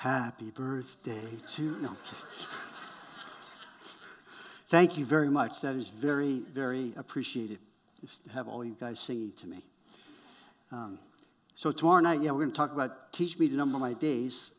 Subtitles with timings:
[0.00, 1.76] Happy birthday to.
[1.82, 1.96] No.
[4.70, 5.60] Thank you very much.
[5.60, 7.58] That is very, very appreciated.
[8.00, 9.58] Just to have all you guys singing to me.
[10.72, 10.98] Um,
[11.54, 14.52] so tomorrow night, yeah, we're going to talk about teach me to number my days.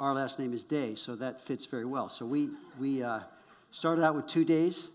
[0.00, 2.08] Our last name is Day, so that fits very well.
[2.08, 2.50] So we
[2.80, 3.20] we uh,
[3.70, 4.88] started out with two days,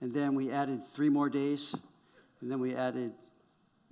[0.00, 1.74] and then we added three more days,
[2.40, 3.12] and then we added.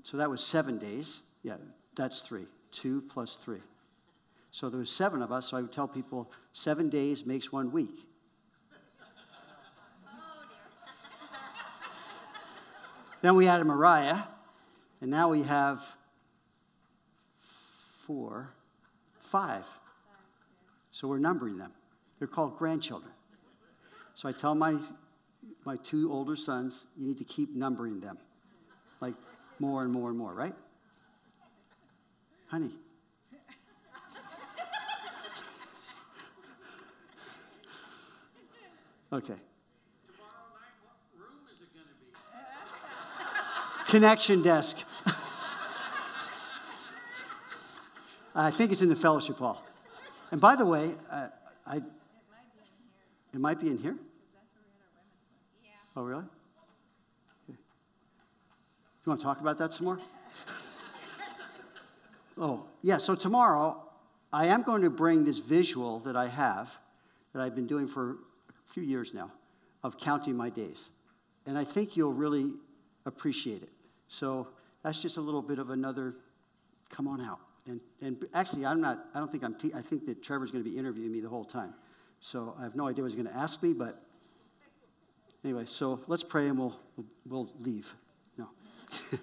[0.02, 1.20] So that was seven days.
[1.44, 1.56] Yeah,
[1.94, 2.46] that's three.
[2.72, 3.60] Two plus three.
[4.50, 5.48] So there was seven of us.
[5.48, 8.08] So I would tell people seven days makes one week.
[13.20, 14.22] then we added Mariah,
[15.00, 15.80] and now we have
[18.06, 18.50] four,
[19.20, 19.64] five.
[20.92, 21.72] So we're numbering them.
[22.18, 23.12] They're called grandchildren.
[24.14, 24.78] So I tell my,
[25.64, 28.18] my two older sons, you need to keep numbering them,
[29.00, 29.14] like
[29.58, 30.54] more and more and more, right?
[32.46, 32.72] Honey.
[39.12, 39.34] Okay.
[43.86, 44.76] Connection desk.
[48.34, 49.64] I think it's in the fellowship hall.
[50.32, 51.28] And by the way, uh,
[51.64, 53.96] I, it might be in here.
[55.96, 56.24] Oh, really?
[57.48, 57.56] You
[59.10, 60.00] want to talk about that some more?
[62.38, 62.98] Oh, yeah.
[62.98, 63.82] So tomorrow,
[64.32, 66.76] I am going to bring this visual that I have
[67.32, 68.18] that I've been doing for
[68.48, 69.30] a few years now
[69.82, 70.90] of counting my days.
[71.46, 72.54] And I think you'll really
[73.06, 73.70] appreciate it.
[74.08, 74.48] So
[74.82, 76.16] that's just a little bit of another
[76.90, 77.40] come on out.
[77.66, 80.62] And, and actually, I'm not, I don't think I'm, te- I think that Trevor's going
[80.62, 81.74] to be interviewing me the whole time.
[82.20, 84.02] So I have no idea what he's going to ask me, but
[85.44, 87.94] anyway, so let's pray and we'll, we'll, we'll leave.
[88.38, 88.48] No.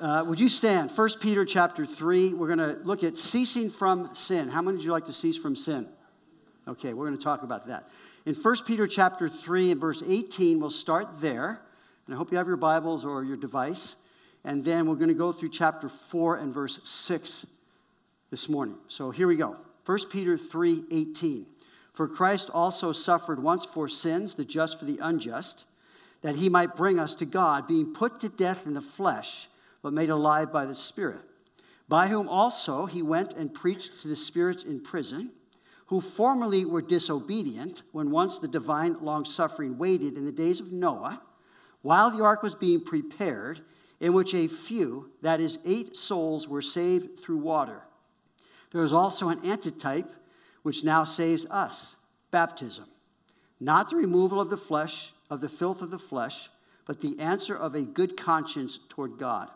[0.00, 0.90] uh, would you stand?
[0.90, 4.48] 1 Peter chapter 3, we're going to look at ceasing from sin.
[4.48, 5.86] How many would you like to cease from sin?
[6.66, 7.88] Okay, we're going to talk about that.
[8.24, 11.60] In 1 Peter chapter 3 and verse 18, we'll start there.
[12.06, 13.96] And I hope you have your Bibles or your device.
[14.44, 17.46] And then we're going to go through chapter 4 and verse 6
[18.30, 18.76] this morning.
[18.88, 19.56] So here we go.
[19.84, 21.46] 1 Peter 3 18.
[21.92, 25.66] For Christ also suffered once for sins, the just for the unjust,
[26.22, 29.48] that he might bring us to God, being put to death in the flesh,
[29.82, 31.22] but made alive by the Spirit,
[31.88, 35.30] by whom also he went and preached to the spirits in prison,
[35.86, 40.70] who formerly were disobedient, when once the divine long suffering waited in the days of
[40.70, 41.20] Noah,
[41.82, 43.62] while the ark was being prepared
[43.98, 47.82] in which a few, that is, eight souls, were saved through water.
[48.70, 50.14] There is also an antitype
[50.62, 51.96] which now saves us
[52.30, 52.86] baptism.
[53.58, 56.48] Not the removal of the flesh, of the filth of the flesh,
[56.86, 59.50] but the answer of a good conscience toward God.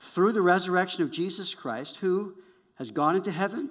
[0.00, 2.34] Through the resurrection of Jesus Christ, who
[2.76, 3.70] has gone into heaven,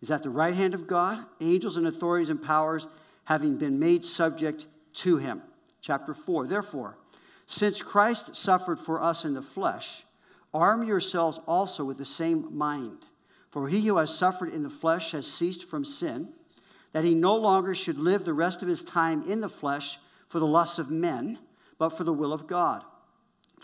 [0.00, 2.86] is at the right hand of God, angels and authorities and powers
[3.24, 5.42] having been made subject to him.
[5.80, 6.46] Chapter 4.
[6.46, 6.96] Therefore,
[7.46, 10.04] since Christ suffered for us in the flesh,
[10.52, 12.98] arm yourselves also with the same mind.
[13.50, 16.28] For he who has suffered in the flesh has ceased from sin,
[16.92, 19.98] that he no longer should live the rest of his time in the flesh
[20.28, 21.38] for the lusts of men,
[21.78, 22.84] but for the will of God.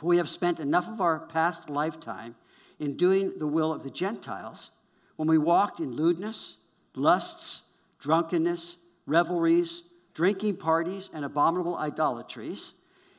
[0.01, 2.35] For we have spent enough of our past lifetime
[2.79, 4.71] in doing the will of the Gentiles
[5.17, 6.57] when we walked in lewdness,
[6.95, 7.61] lusts,
[7.99, 9.83] drunkenness, revelries,
[10.15, 12.73] drinking parties, and abominable idolatries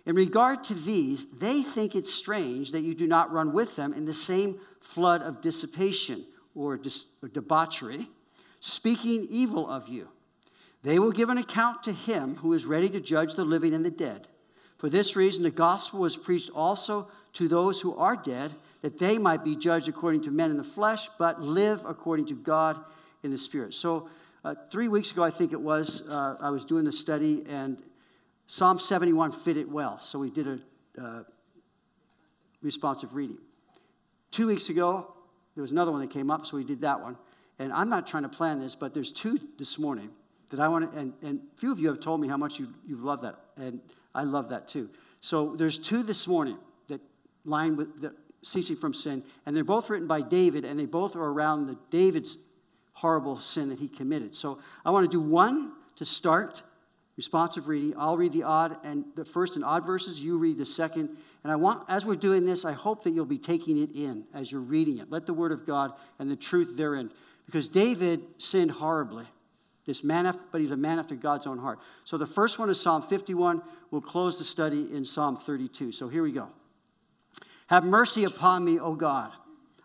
[0.06, 3.94] in regard to these, they think it strange that you do not run with them
[3.94, 6.26] in the same flood of dissipation
[6.56, 8.10] or, dis- or debauchery,
[8.60, 10.10] speaking evil of you.
[10.84, 13.86] They will give an account to him who is ready to judge the living and
[13.86, 14.28] the dead.
[14.82, 19.20] For this reason, the gospel was preached also to those who are dead, that they
[19.20, 22.84] might be judged according to men in the flesh, but live according to God
[23.22, 23.76] in the spirit.
[23.76, 24.10] So,
[24.44, 27.78] uh, three weeks ago, I think it was, uh, I was doing the study, and
[28.48, 30.60] Psalm 71 fit it well, so we did a
[31.00, 31.24] uh,
[32.64, 33.38] responsive reading.
[34.32, 35.14] Two weeks ago,
[35.54, 37.18] there was another one that came up, so we did that one.
[37.60, 40.10] And I'm not trying to plan this, but there's two this morning
[40.52, 42.68] that I want to, and, and few of you have told me how much you,
[42.86, 43.80] you've loved that, and
[44.14, 44.90] I love that too.
[45.22, 46.58] So there's two this morning
[46.88, 47.02] that
[47.46, 48.14] line with the
[48.44, 51.78] ceasing from sin, and they're both written by David, and they both are around the
[51.90, 52.38] David's
[52.94, 54.36] horrible sin that he committed.
[54.36, 56.64] So I want to do one to start,
[57.18, 57.94] responsive reading.
[57.98, 61.10] I'll read the odd and the first and odd verses, you read the second.
[61.44, 64.26] And I want, as we're doing this, I hope that you'll be taking it in
[64.34, 65.10] as you're reading it.
[65.10, 67.12] Let the word of God and the truth therein.
[67.46, 69.26] Because David sinned horribly.
[69.86, 71.80] This man, but he's a man after God's own heart.
[72.04, 73.62] So the first one is Psalm 51.
[73.90, 75.92] We'll close the study in Psalm 32.
[75.92, 76.50] So here we go.
[77.68, 79.32] Have mercy upon me, O God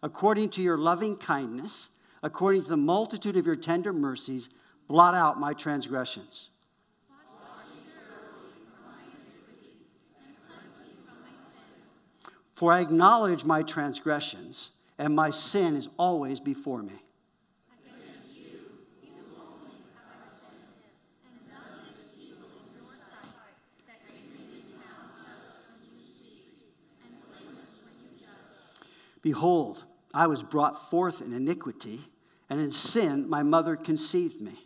[0.06, 1.90] according to your loving kindness,
[2.22, 4.48] according to the multitude of your tender mercies,
[4.88, 6.48] blot out my transgressions.
[12.54, 17.02] For I acknowledge my transgressions, and my sin is always before me.
[29.26, 29.82] Behold,
[30.14, 32.00] I was brought forth in iniquity,
[32.48, 34.56] and in sin my mother conceived me.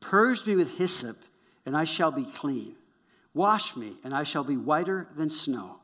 [0.00, 1.18] Purge me with hyssop,
[1.66, 2.76] and I shall be clean.
[3.34, 5.80] Wash me, and I shall be whiter than snow.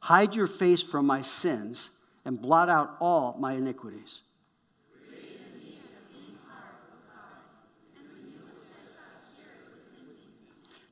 [0.00, 1.88] Hide your face from my sins
[2.24, 4.22] and blot out all my iniquities.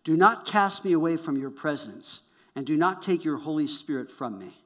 [0.04, 2.22] Do not cast me away from your presence,
[2.56, 4.58] and do not take your Holy Spirit from me.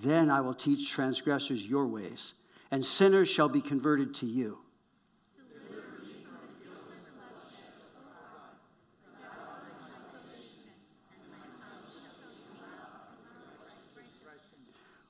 [0.00, 2.34] Then I will teach transgressors your ways,
[2.70, 4.58] and sinners shall be converted to you.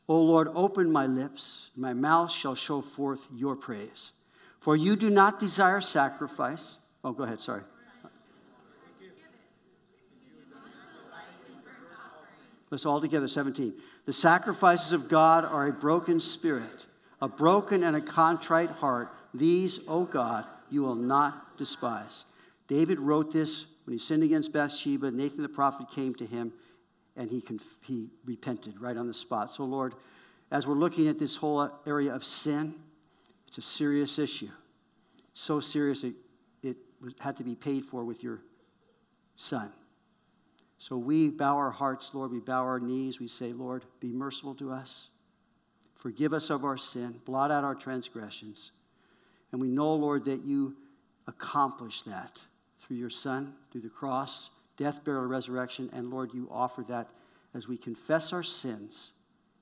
[0.09, 4.13] O Lord, open my lips, my mouth shall show forth your praise.
[4.59, 6.79] For you do not desire sacrifice.
[7.05, 7.63] Oh, go ahead, sorry.
[12.71, 13.75] Let's all together, 17.
[14.07, 16.87] The sacrifices of God are a broken spirit,
[17.21, 19.15] a broken and a contrite heart.
[19.33, 22.25] These, O God, you will not despise.
[22.67, 25.11] David wrote this when he sinned against Bathsheba.
[25.11, 26.53] Nathan the prophet came to him
[27.19, 29.53] and he, conf- he repented right on the spot.
[29.53, 29.95] So, Lord,
[30.51, 32.75] as we're looking at this whole area of sin,
[33.47, 34.49] it's a serious issue.
[35.35, 36.15] So serious it,
[36.63, 36.77] it
[37.21, 38.41] had to be paid for with your
[39.37, 39.71] son.
[40.79, 42.31] So we bow our hearts, Lord.
[42.31, 43.19] We bow our knees.
[43.19, 45.09] We say, Lord, be merciful to us.
[45.97, 47.21] Forgive us of our sin.
[47.25, 48.71] Blot out our transgressions.
[49.51, 50.77] And we know, Lord, that you
[51.27, 52.43] accomplished that
[52.81, 55.91] through your Son, through the cross, death, burial, resurrection.
[55.93, 57.09] And Lord, you offer that
[57.55, 59.11] as we confess our sins.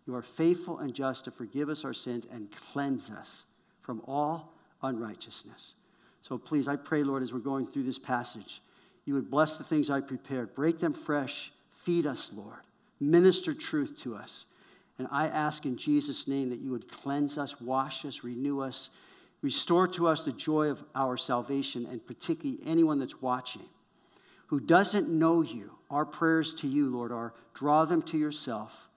[0.06, 3.44] You are faithful and just to forgive us our sins and cleanse us
[3.80, 4.52] from all
[4.82, 5.74] unrighteousness.
[6.22, 8.62] So please, I pray, Lord, as we're going through this passage,
[9.04, 10.54] you would bless the things I prepared.
[10.54, 11.52] Break them fresh.
[11.70, 12.60] Feed us, Lord.
[13.00, 14.46] Minister truth to us.
[14.98, 18.90] And I ask in Jesus' name that you would cleanse us, wash us, renew us,
[19.42, 23.62] restore to us the joy of our salvation, and particularly anyone that's watching
[24.46, 25.72] who doesn't know you.
[25.90, 28.88] Our prayers to you, Lord, are draw them to yourself.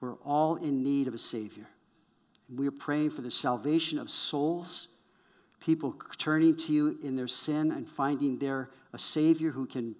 [0.00, 1.66] We're all in need of a Savior.
[2.48, 4.88] And we are praying for the salvation of souls,
[5.60, 9.96] people turning to you in their sin and finding there a Savior who can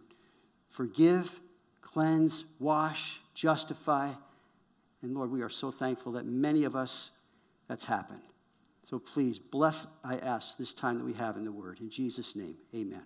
[0.70, 1.40] forgive,
[1.82, 4.10] cleanse, wash, justify.
[5.02, 7.10] And Lord, we are so thankful that many of us,
[7.66, 8.22] that's happened.
[8.88, 11.80] So please, bless, I ask, this time that we have in the Word.
[11.80, 13.02] In Jesus' name, amen.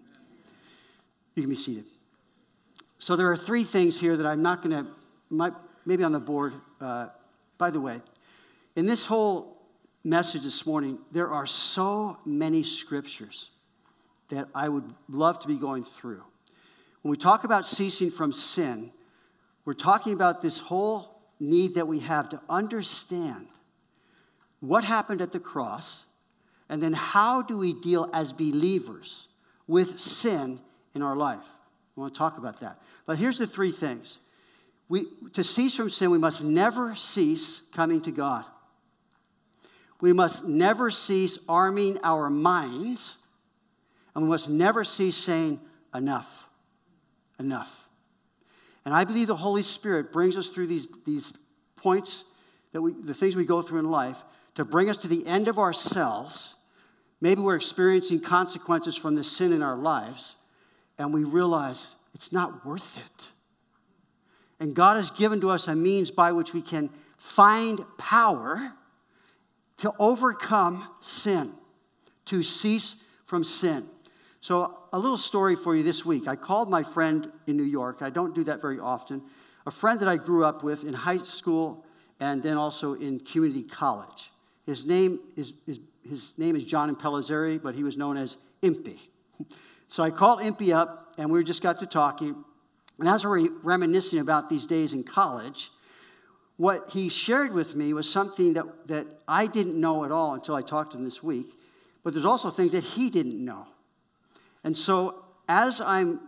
[1.34, 1.84] You can be seated.
[2.98, 6.54] So there are three things here that I'm not going to, maybe on the board.
[6.80, 7.08] Uh,
[7.58, 8.00] by the way,
[8.76, 9.62] in this whole
[10.04, 13.50] message this morning, there are so many scriptures
[14.28, 16.22] that I would love to be going through.
[17.02, 18.92] When we talk about ceasing from sin,
[19.64, 23.48] we're talking about this whole need that we have to understand
[24.60, 26.04] what happened at the cross,
[26.68, 29.26] and then how do we deal as believers
[29.66, 30.60] with sin
[30.94, 31.44] in our life.
[31.96, 32.80] I want to talk about that.
[33.06, 34.18] But here's the three things.
[34.88, 38.44] We, to cease from sin, we must never cease coming to God.
[40.00, 43.16] We must never cease arming our minds
[44.14, 45.60] and we must never cease saying,
[45.94, 46.46] enough,
[47.38, 47.72] enough.
[48.84, 51.32] And I believe the Holy Spirit brings us through these, these
[51.76, 52.24] points,
[52.72, 54.22] that we, the things we go through in life,
[54.54, 56.54] to bring us to the end of ourselves.
[57.20, 60.36] Maybe we're experiencing consequences from the sin in our lives,
[60.98, 63.28] and we realize it's not worth it.
[64.60, 68.72] And God has given to us a means by which we can find power
[69.78, 71.52] to overcome sin,
[72.26, 72.96] to cease
[73.26, 73.88] from sin.
[74.40, 76.28] So, a little story for you this week.
[76.28, 78.02] I called my friend in New York.
[78.02, 79.22] I don't do that very often.
[79.66, 81.84] A friend that I grew up with in high school
[82.20, 84.30] and then also in community college.
[84.66, 88.98] His name is, is his name is John Impellizzeri, but he was known as Impy.
[89.92, 92.34] So I called Impy up, and we just got to talking.
[92.98, 95.70] And as we were reminiscing about these days in college,
[96.56, 100.54] what he shared with me was something that, that I didn't know at all until
[100.54, 101.58] I talked to him this week.
[102.02, 103.66] But there's also things that he didn't know.
[104.64, 106.20] And so as I'm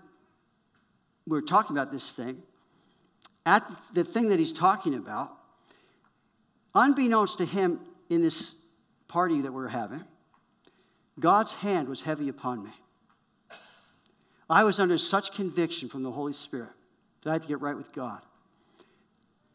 [1.27, 2.43] we're talking about this thing,
[3.47, 5.33] at the thing that he's talking about,
[6.75, 7.81] unbeknownst to him
[8.11, 8.57] in this
[9.09, 10.05] party that we're having,
[11.19, 12.73] God's hand was heavy upon me.
[14.49, 16.71] I was under such conviction from the Holy Spirit
[17.23, 18.21] that I had to get right with God.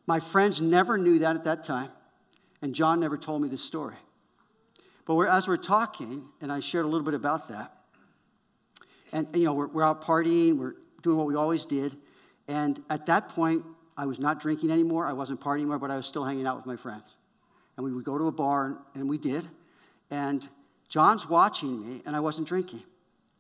[0.08, 1.91] My friends never knew that at that time,
[2.62, 3.96] and John never told me this story.
[5.05, 7.75] But we're, as we're talking, and I shared a little bit about that,
[9.12, 11.96] and you know, we're, we're out partying, we're doing what we always did,
[12.48, 13.63] and at that point,
[13.96, 16.58] I was not drinking anymore, I wasn't partying anymore, but I was still hanging out
[16.58, 17.17] with my friends.
[17.77, 19.48] And we would go to a bar, and we did,
[20.10, 20.48] and
[20.88, 22.81] John's watching me, and I wasn't drinking.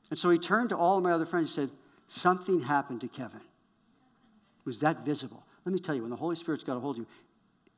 [0.09, 3.07] And so he turned to all of my other friends and said, Something happened to
[3.07, 3.37] Kevin.
[3.39, 5.43] It was that visible.
[5.65, 7.05] Let me tell you, when the Holy Spirit's got a hold of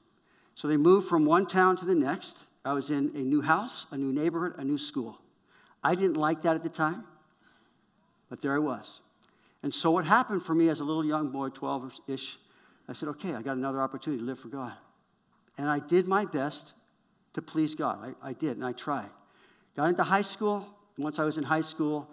[0.55, 2.45] So they moved from one town to the next.
[2.67, 5.19] I was in a new house, a new neighborhood, a new school.
[5.85, 7.05] I didn't like that at the time,
[8.29, 9.01] but there I was.
[9.63, 12.39] And so, what happened for me as a little young boy, 12 ish,
[12.89, 14.73] I said, okay, I got another opportunity to live for God.
[15.57, 16.75] And I did my best
[17.35, 18.15] to please God.
[18.23, 19.11] I, I did, and I tried.
[19.77, 20.67] Got into high school.
[20.99, 22.09] Once I was in high school,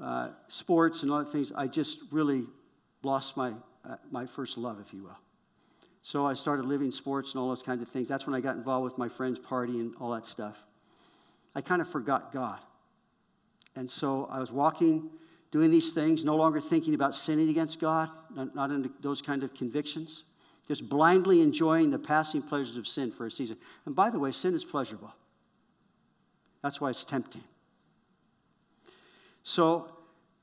[0.00, 2.46] uh, sports and other things, I just really
[3.02, 3.52] lost my,
[3.88, 5.18] uh, my first love, if you will.
[6.02, 8.08] So I started living sports and all those kinds of things.
[8.08, 10.62] That's when I got involved with my friends' party and all that stuff.
[11.54, 12.58] I kind of forgot God.
[13.76, 15.10] And so I was walking,
[15.52, 19.54] doing these things, no longer thinking about sinning against God, not, into those kind of
[19.54, 20.24] convictions,
[20.66, 23.56] just blindly enjoying the passing pleasures of sin for a season.
[23.86, 25.14] And by the way, sin is pleasurable.
[26.62, 27.44] That's why it's tempting.
[29.44, 29.88] So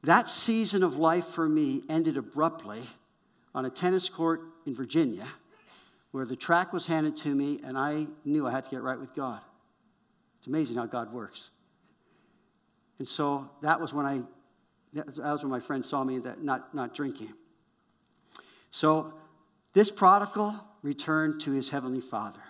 [0.03, 2.83] that season of life for me ended abruptly
[3.53, 5.27] on a tennis court in Virginia
[6.11, 8.99] where the track was handed to me and I knew I had to get right
[8.99, 9.41] with God.
[10.39, 11.51] It's amazing how God works.
[12.97, 14.21] And so that was when I,
[14.93, 17.33] that was when my friend saw me that not, not drinking.
[18.71, 19.13] So
[19.73, 22.41] this prodigal returned to his heavenly father.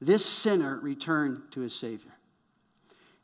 [0.00, 2.12] This sinner returned to his Savior.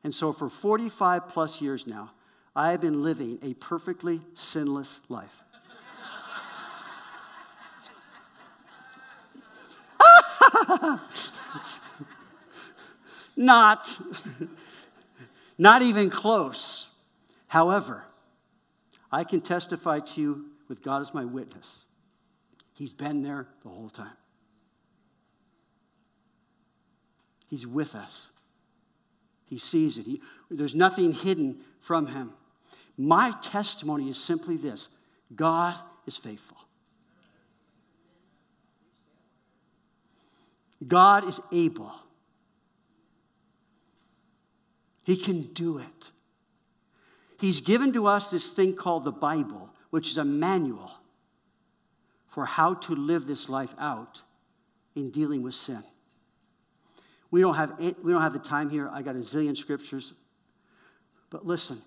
[0.04, 2.12] And so for 45 plus years now,
[2.54, 5.42] I have been living a perfectly sinless life.
[13.36, 14.00] not.
[15.58, 16.86] Not even close.
[17.48, 18.04] However,
[19.10, 21.82] I can testify to you with God as my witness.
[22.74, 24.16] He's been there the whole time.
[27.48, 28.28] He's with us.
[29.46, 30.04] He sees it.
[30.04, 32.34] He, there's nothing hidden from him.
[32.96, 34.88] My testimony is simply this
[35.34, 35.76] God
[36.06, 36.57] is faithful.
[40.86, 41.92] God is able.
[45.04, 46.10] He can do it.
[47.40, 50.90] He's given to us this thing called the Bible, which is a manual
[52.28, 54.22] for how to live this life out
[54.94, 55.82] in dealing with sin.
[57.30, 58.88] We don't have, we don't have the time here.
[58.92, 60.14] I got a zillion scriptures.
[61.30, 61.82] But listen,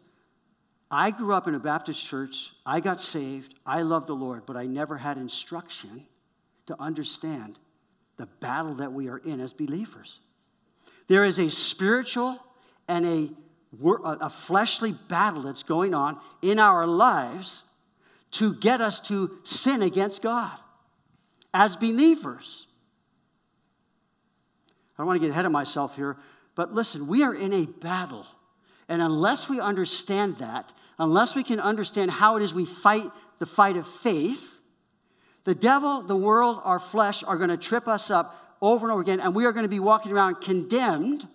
[0.90, 2.52] I grew up in a Baptist church.
[2.66, 3.56] I got saved.
[3.66, 6.06] I love the Lord, but I never had instruction
[6.68, 7.58] to understand
[8.22, 10.20] the battle that we are in as believers.
[11.08, 12.40] There is a spiritual
[12.88, 13.30] and a
[14.04, 17.64] a fleshly battle that's going on in our lives
[18.32, 20.58] to get us to sin against God
[21.54, 22.68] as believers.
[24.94, 26.18] I don't want to get ahead of myself here,
[26.56, 28.26] but listen, we are in a battle.
[28.90, 33.06] And unless we understand that, unless we can understand how it is we fight
[33.40, 34.51] the fight of faith,
[35.44, 39.02] the devil, the world, our flesh are going to trip us up over and over
[39.02, 41.28] again, and we are going to be walking around condemned.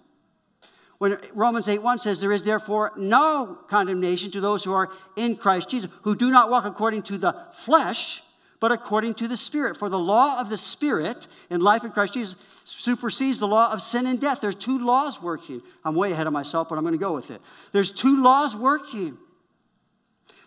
[0.98, 5.36] When Romans 8 1 says, There is therefore no condemnation to those who are in
[5.36, 8.22] Christ Jesus, who do not walk according to the flesh,
[8.60, 9.76] but according to the Spirit.
[9.76, 13.82] For the law of the Spirit in life in Christ Jesus supersedes the law of
[13.82, 14.40] sin and death.
[14.40, 15.62] There's two laws working.
[15.84, 17.40] I'm way ahead of myself, but I'm going to go with it.
[17.72, 19.18] There's two laws working.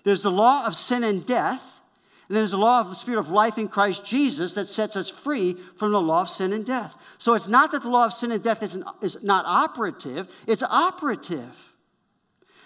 [0.04, 1.79] There's the law of sin and death,
[2.30, 5.10] and there's the law of the Spirit of life in Christ Jesus that sets us
[5.10, 6.96] free from the law of sin and death.
[7.18, 10.62] So it's not that the law of sin and death isn't, is not operative, it's
[10.62, 11.56] operative.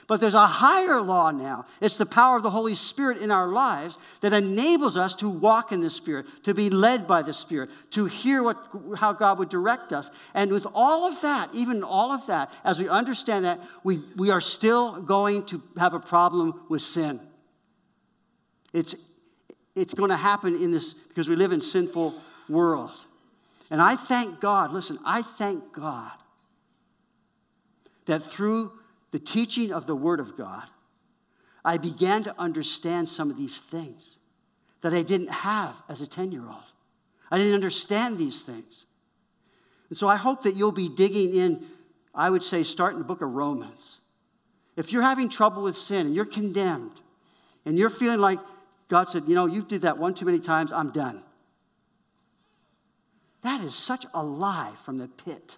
[0.06, 1.66] But there's a higher law now.
[1.80, 5.72] It's the power of the Holy Spirit in our lives that enables us to walk
[5.72, 8.58] in the Spirit, to be led by the Spirit, to hear what,
[8.98, 10.12] how God would direct us.
[10.34, 14.30] And with all of that, even all of that, as we understand that, we, we
[14.30, 17.22] are still going to have a problem with sin.
[18.74, 18.94] It's,
[19.76, 22.14] it's going to happen in this because we live in sinful
[22.48, 23.06] world.
[23.70, 26.12] And I thank God, listen, I thank God
[28.06, 28.72] that through
[29.12, 30.64] the teaching of the Word of God,
[31.66, 34.18] I began to understand some of these things
[34.82, 36.64] that I didn't have as a 10 year old.
[37.32, 38.86] I didn't understand these things.
[39.90, 41.66] And so I hope that you'll be digging in,
[42.14, 44.00] I would say, start in the book of Romans.
[44.76, 47.00] If you're having trouble with sin and you're condemned
[47.66, 48.40] and you're feeling like
[48.90, 51.24] God said, you know, you did that one too many times, I'm done.
[53.42, 55.58] That is such a lie from the pit.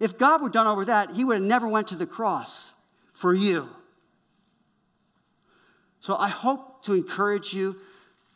[0.00, 2.72] If God were done over that, he would have never went to the cross
[3.12, 3.68] for you.
[6.00, 7.76] So I hope to encourage you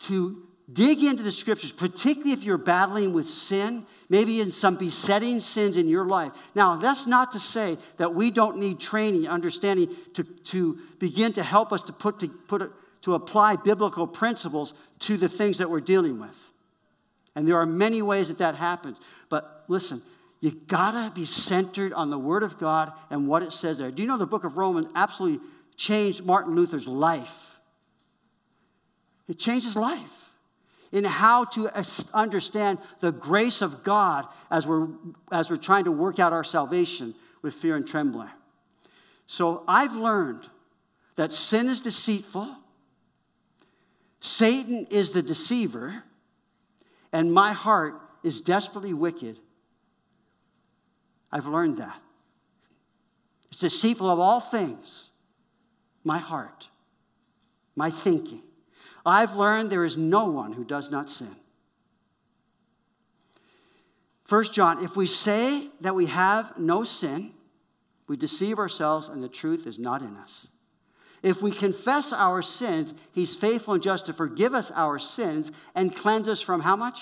[0.00, 5.40] to dig into the scriptures, particularly if you're battling with sin, maybe in some besetting
[5.40, 6.32] sins in your life.
[6.54, 11.42] Now, that's not to say that we don't need training, understanding to, to begin to
[11.42, 12.72] help us to put to put
[13.04, 16.34] to apply biblical principles to the things that we're dealing with.
[17.36, 18.98] And there are many ways that that happens.
[19.28, 20.00] But listen,
[20.40, 23.90] you gotta be centered on the Word of God and what it says there.
[23.90, 27.60] Do you know the book of Romans absolutely changed Martin Luther's life?
[29.28, 30.32] It changed his life
[30.90, 31.70] in how to
[32.14, 34.88] understand the grace of God as we're,
[35.30, 38.30] as we're trying to work out our salvation with fear and trembling.
[39.26, 40.48] So I've learned
[41.16, 42.56] that sin is deceitful,
[44.24, 46.02] Satan is the deceiver,
[47.12, 49.38] and my heart is desperately wicked
[51.30, 52.00] I've learned that.
[53.50, 55.10] It's deceitful of all things,
[56.04, 56.68] my heart,
[57.74, 58.42] my thinking.
[59.04, 61.34] I've learned there is no one who does not sin.
[64.26, 67.32] First John, if we say that we have no sin,
[68.06, 70.46] we deceive ourselves and the truth is not in us.
[71.24, 75.96] If we confess our sins, he's faithful and just to forgive us our sins and
[75.96, 77.00] cleanse us from how much?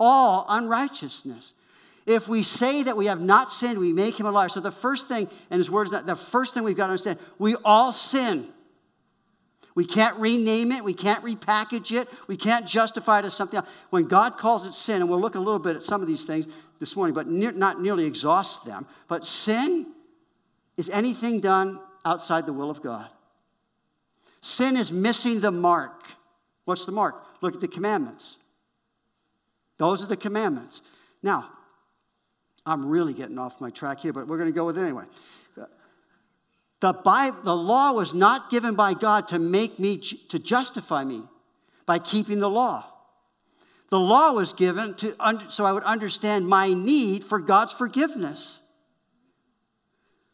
[0.00, 1.52] All unrighteousness.
[2.06, 4.48] If we say that we have not sinned, we make him a liar.
[4.48, 7.56] So the first thing, and his words, the first thing we've got to understand, we
[7.56, 8.48] all sin.
[9.74, 10.82] We can't rename it.
[10.82, 12.08] We can't repackage it.
[12.28, 13.68] We can't justify it as something else.
[13.90, 16.24] When God calls it sin, and we'll look a little bit at some of these
[16.24, 16.46] things
[16.80, 18.86] this morning, but ne- not nearly exhaust them.
[19.08, 19.88] But sin
[20.78, 23.10] is anything done outside the will of God.
[24.40, 26.04] Sin is missing the mark.
[26.64, 27.16] What's the mark?
[27.40, 28.36] Look at the commandments.
[29.78, 30.82] Those are the commandments.
[31.22, 31.50] Now,
[32.64, 35.04] I'm really getting off my track here, but we're going to go with it anyway.
[36.80, 41.22] The, Bible, the law was not given by God to make me, to justify me
[41.86, 42.84] by keeping the law.
[43.88, 45.14] The law was given to,
[45.48, 48.60] so I would understand my need for God's forgiveness.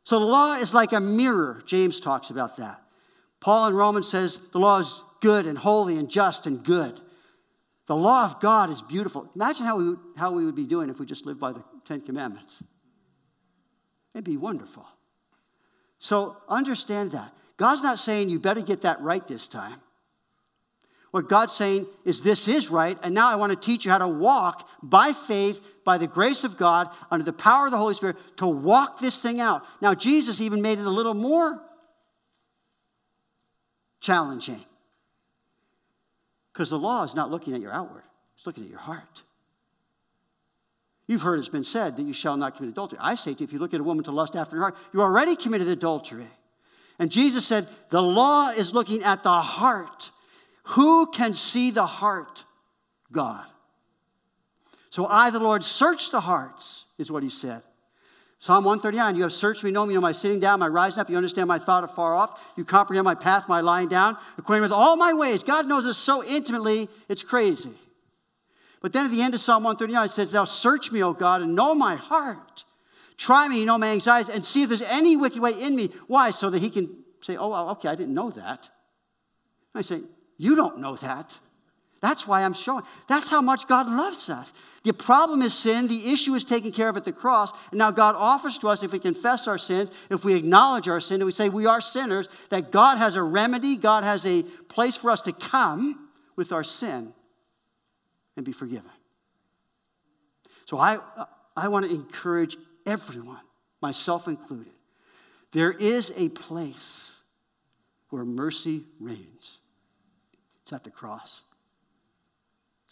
[0.04, 1.62] So the law is like a mirror.
[1.64, 2.81] James talks about that.
[3.42, 7.00] Paul in Romans says the law is good and holy and just and good.
[7.86, 9.28] The law of God is beautiful.
[9.34, 11.64] Imagine how we, would, how we would be doing if we just lived by the
[11.84, 12.62] Ten Commandments.
[14.14, 14.86] It'd be wonderful.
[15.98, 17.34] So understand that.
[17.56, 19.80] God's not saying you better get that right this time.
[21.10, 23.98] What God's saying is this is right, and now I want to teach you how
[23.98, 27.94] to walk by faith, by the grace of God, under the power of the Holy
[27.94, 29.64] Spirit, to walk this thing out.
[29.80, 31.60] Now, Jesus even made it a little more
[34.02, 34.62] challenging.
[36.52, 38.02] Because the law is not looking at your outward,
[38.36, 39.22] it's looking at your heart.
[41.06, 42.98] You've heard it's been said that you shall not commit adultery.
[43.00, 44.76] I say to you, if you look at a woman to lust after her heart,
[44.92, 46.28] you already committed adultery.
[46.98, 50.10] And Jesus said, The law is looking at the heart.
[50.64, 52.44] Who can see the heart?
[53.10, 53.44] God.
[54.90, 57.62] So I, the Lord, search the hearts, is what he said.
[58.42, 60.98] Psalm 139, you have searched me, know me, you know my sitting down, my rising
[60.98, 61.08] up.
[61.08, 62.40] You understand my thought afar off.
[62.56, 65.44] You comprehend my path, my lying down, according with all my ways.
[65.44, 67.70] God knows us so intimately, it's crazy.
[68.80, 71.42] But then at the end of Psalm 139, it says, Thou search me, O God,
[71.42, 72.64] and know my heart.
[73.16, 75.90] Try me, you know my anxieties, and see if there's any wicked way in me.
[76.08, 76.32] Why?
[76.32, 78.68] So that he can say, Oh, okay, I didn't know that.
[79.72, 80.02] And I say,
[80.36, 81.38] You don't know that.
[82.02, 82.82] That's why I'm showing.
[83.06, 84.52] That's how much God loves us.
[84.82, 85.86] The problem is sin.
[85.86, 87.52] The issue is taken care of at the cross.
[87.70, 90.98] And now God offers to us, if we confess our sins, if we acknowledge our
[90.98, 94.42] sin, and we say we are sinners, that God has a remedy, God has a
[94.42, 97.14] place for us to come with our sin
[98.36, 98.90] and be forgiven.
[100.66, 100.98] So I,
[101.56, 103.42] I want to encourage everyone,
[103.80, 104.72] myself included.
[105.52, 107.14] There is a place
[108.10, 109.58] where mercy reigns.
[110.64, 111.42] It's at the cross.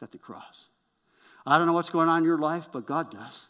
[0.01, 0.69] It's at the cross.
[1.45, 3.49] I don't know what's going on in your life, but God does.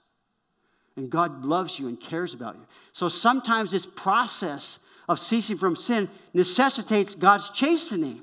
[0.97, 2.67] And God loves you and cares about you.
[2.91, 8.23] So sometimes this process of ceasing from sin necessitates God's chastening.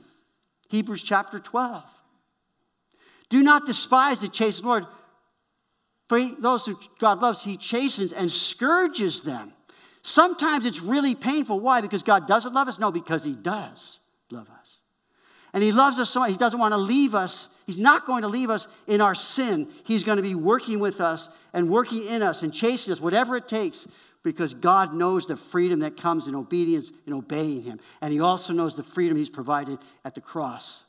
[0.67, 1.81] Hebrews chapter 12.
[3.29, 4.85] Do not despise the chastened Lord.
[6.09, 9.53] For he, those who God loves, he chastens and scourges them.
[10.01, 11.61] Sometimes it's really painful.
[11.61, 11.79] Why?
[11.79, 12.77] Because God doesn't love us?
[12.77, 14.79] No, because he does love us.
[15.53, 16.31] And he loves us so much.
[16.31, 17.47] He doesn't want to leave us.
[17.67, 19.67] He's not going to leave us in our sin.
[19.84, 23.36] He's going to be working with us and working in us and chasing us, whatever
[23.36, 23.86] it takes,
[24.23, 27.82] because God knows the freedom that comes in obedience and obeying him.
[28.01, 30.86] And he also knows the freedom he's provided at the cross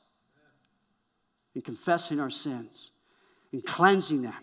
[1.57, 2.93] in confessing our sins
[3.53, 4.35] and cleansing them.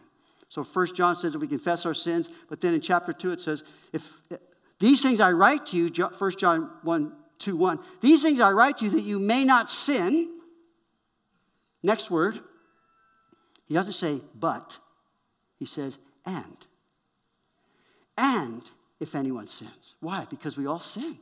[0.49, 3.39] So First John says that we confess our sins, but then in chapter 2 it
[3.39, 4.21] says, if
[4.79, 8.79] these things I write to you, First John 1, 2, 1, these things I write
[8.79, 10.33] to you that you may not sin.
[11.85, 12.39] Next word,
[13.67, 14.79] he doesn't say but,
[15.59, 16.65] he says and.
[18.17, 18.67] And
[18.99, 19.93] if anyone sins.
[19.99, 20.25] Why?
[20.27, 21.19] Because we all sin.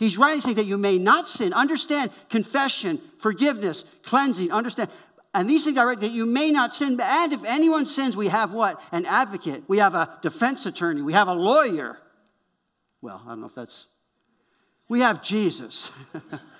[0.00, 1.52] He's writing things that you may not sin.
[1.52, 4.50] Understand confession, forgiveness, cleansing.
[4.50, 4.90] Understand.
[5.32, 7.00] And these things I write that you may not sin.
[7.00, 8.80] And if anyone sins, we have what?
[8.90, 9.62] An advocate.
[9.68, 11.02] We have a defense attorney.
[11.02, 11.98] We have a lawyer.
[13.00, 13.86] Well, I don't know if that's.
[14.88, 15.92] We have Jesus,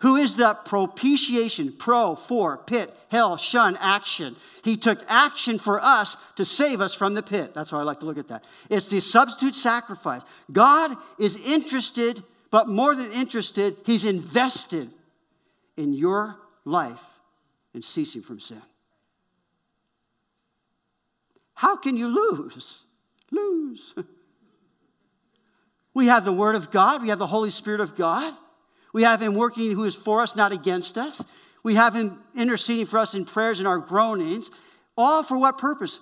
[0.00, 4.36] who is the propitiation, pro, for, pit, hell, shun, action.
[4.62, 7.54] He took action for us to save us from the pit.
[7.54, 8.44] That's how I like to look at that.
[8.68, 10.22] It's the substitute sacrifice.
[10.52, 14.90] God is interested, but more than interested, He's invested
[15.76, 17.02] in your life
[17.72, 18.62] and ceasing from sin.
[21.54, 22.80] How can you lose?
[23.30, 23.94] Lose.
[25.94, 28.36] we have the Word of God, we have the Holy Spirit of God,
[28.96, 31.22] we have Him working who is for us, not against us.
[31.62, 34.50] We have Him interceding for us in prayers and our groanings.
[34.96, 36.00] All for what purpose?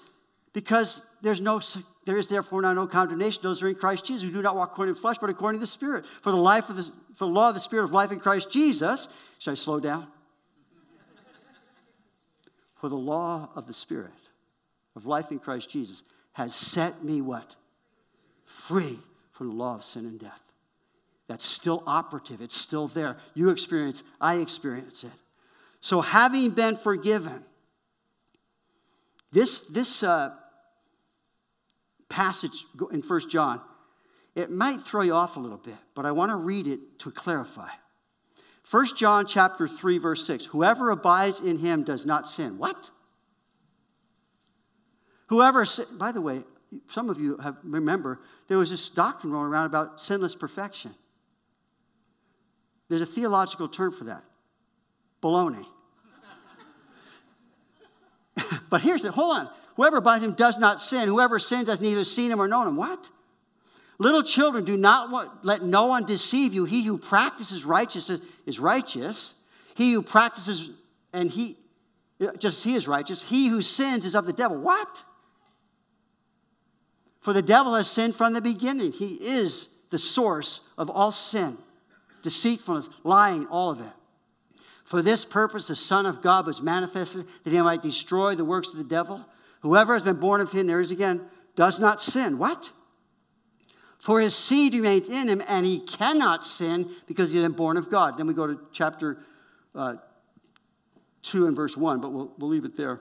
[0.53, 1.61] Because there's no,
[2.07, 3.43] there is therefore now no condemnation.
[3.43, 5.59] Those who are in Christ Jesus who do not walk according to flesh, but according
[5.59, 6.05] to the Spirit.
[6.23, 6.85] For the life of the,
[7.17, 9.09] for the law of the Spirit of life in Christ Jesus.
[9.41, 10.07] Should I slow down?
[12.77, 14.13] For the law of the Spirit
[14.95, 16.05] of life in Christ Jesus
[16.35, 17.57] has set me what?
[18.45, 19.01] Free
[19.33, 20.41] from the law of sin and death.
[21.27, 23.17] That's still operative, it's still there.
[23.35, 25.11] You experience, I experience it.
[25.81, 27.45] So, having been forgiven,
[29.33, 30.31] this, this uh,
[32.09, 33.61] passage in First John,
[34.35, 37.11] it might throw you off a little bit, but I want to read it to
[37.11, 37.69] clarify.
[38.71, 40.47] 1 John chapter 3 verse 6.
[40.47, 42.59] Whoever abides in him does not sin.
[42.59, 42.91] What?
[45.29, 46.45] Whoever by the way,
[46.87, 50.95] some of you have remember there was this doctrine going around about sinless perfection.
[52.89, 54.25] There's a theological term for that.
[55.23, 55.67] Baloney.
[58.71, 59.13] but here's it.
[59.13, 59.51] Hold on.
[59.77, 61.09] Whoever in him does not sin.
[61.09, 62.77] Whoever sins has neither seen him or known him.
[62.77, 63.11] What?
[63.99, 66.65] Little children, do not want, let no one deceive you.
[66.65, 69.35] He who practices righteousness is righteous.
[69.75, 70.71] He who practices,
[71.13, 71.57] and he,
[72.39, 74.57] just he is righteous, he who sins is of the devil.
[74.57, 75.05] What?
[77.21, 78.93] For the devil has sinned from the beginning.
[78.93, 81.57] He is the source of all sin,
[82.25, 83.93] deceitfulness, lying, all of it.
[84.83, 88.71] For this purpose, the Son of God was manifested that he might destroy the works
[88.71, 89.25] of the devil.
[89.61, 91.21] Whoever has been born of him, there is again,
[91.55, 92.39] does not sin.
[92.39, 92.73] What?
[93.99, 97.77] For his seed remains in him, and he cannot sin because he has been born
[97.77, 98.19] of God.
[98.19, 99.19] Then we go to chapter
[99.75, 99.97] uh,
[101.23, 103.01] 2 and verse 1, but we'll, we'll leave it there.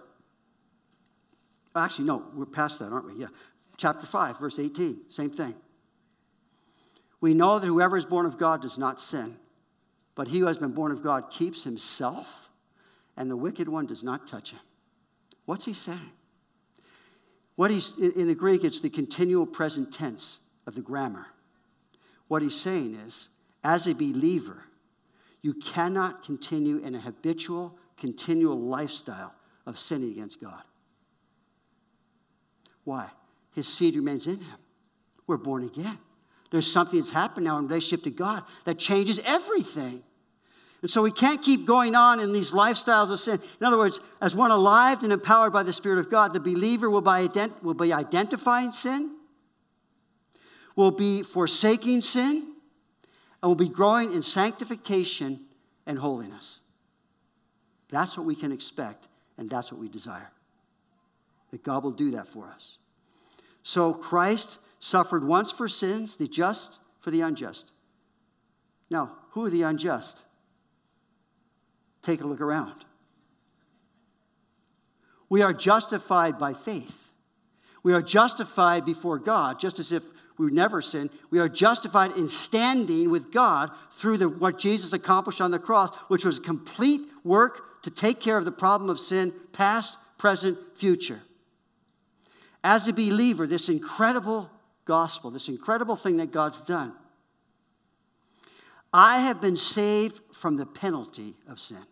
[1.76, 3.16] Actually, no, we're past that, aren't we?
[3.16, 3.28] Yeah.
[3.78, 5.56] Chapter 5, verse 18, same thing.
[7.24, 9.38] We know that whoever is born of God does not sin,
[10.14, 12.28] but he who has been born of God keeps himself,
[13.16, 14.60] and the wicked one does not touch him.
[15.46, 16.12] What's he saying?
[17.56, 21.28] What he's, in the Greek, it's the continual present tense of the grammar.
[22.28, 23.30] What he's saying is,
[23.64, 24.66] as a believer,
[25.42, 29.34] you cannot continue in a habitual, continual lifestyle
[29.66, 30.64] of sinning against God.
[32.84, 33.10] Why?
[33.56, 34.58] His seed remains in him.
[35.26, 36.00] We're born again.
[36.54, 40.04] There's something that's happened now in relationship to God that changes everything.
[40.84, 43.42] And so we can't keep going on in these lifestyles of sin.
[43.60, 46.92] In other words, as one alive and empowered by the Spirit of God, the believer
[46.92, 49.16] will be, ident- will be identifying sin,
[50.76, 52.54] will be forsaking sin,
[53.42, 55.40] and will be growing in sanctification
[55.88, 56.60] and holiness.
[57.90, 59.08] That's what we can expect,
[59.40, 60.30] and that's what we desire.
[61.50, 62.78] That God will do that for us.
[63.64, 67.72] So Christ suffered once for sins, the just for the unjust.
[68.90, 70.22] Now, who are the unjust?
[72.02, 72.84] Take a look around.
[75.30, 77.14] We are justified by faith.
[77.82, 80.04] We are justified before God, just as if
[80.38, 81.12] we never sinned.
[81.30, 85.96] We are justified in standing with God through the, what Jesus accomplished on the cross,
[86.10, 91.22] which was complete work to take care of the problem of sin, past, present, future.
[92.66, 94.50] As a believer, this incredible
[94.86, 96.94] gospel, this incredible thing that God's done,
[98.94, 101.86] I have been saved from the penalty of sin.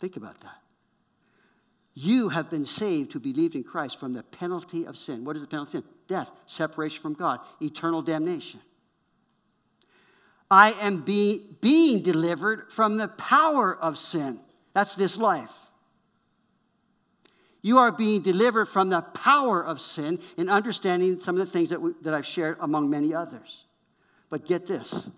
[0.00, 0.56] Think about that.
[1.94, 5.24] You have been saved who believed in Christ from the penalty of sin.
[5.24, 5.90] What is the penalty of sin?
[6.06, 8.60] Death, separation from God, eternal damnation.
[10.50, 14.40] I am be, being delivered from the power of sin.
[14.72, 15.52] That's this life.
[17.60, 21.70] You are being delivered from the power of sin in understanding some of the things
[21.70, 23.64] that, we, that I've shared among many others.
[24.30, 25.08] But get this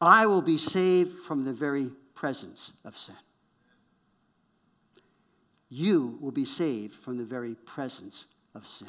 [0.00, 3.16] I will be saved from the very presence of sin
[5.68, 8.88] you will be saved from the very presence of sin.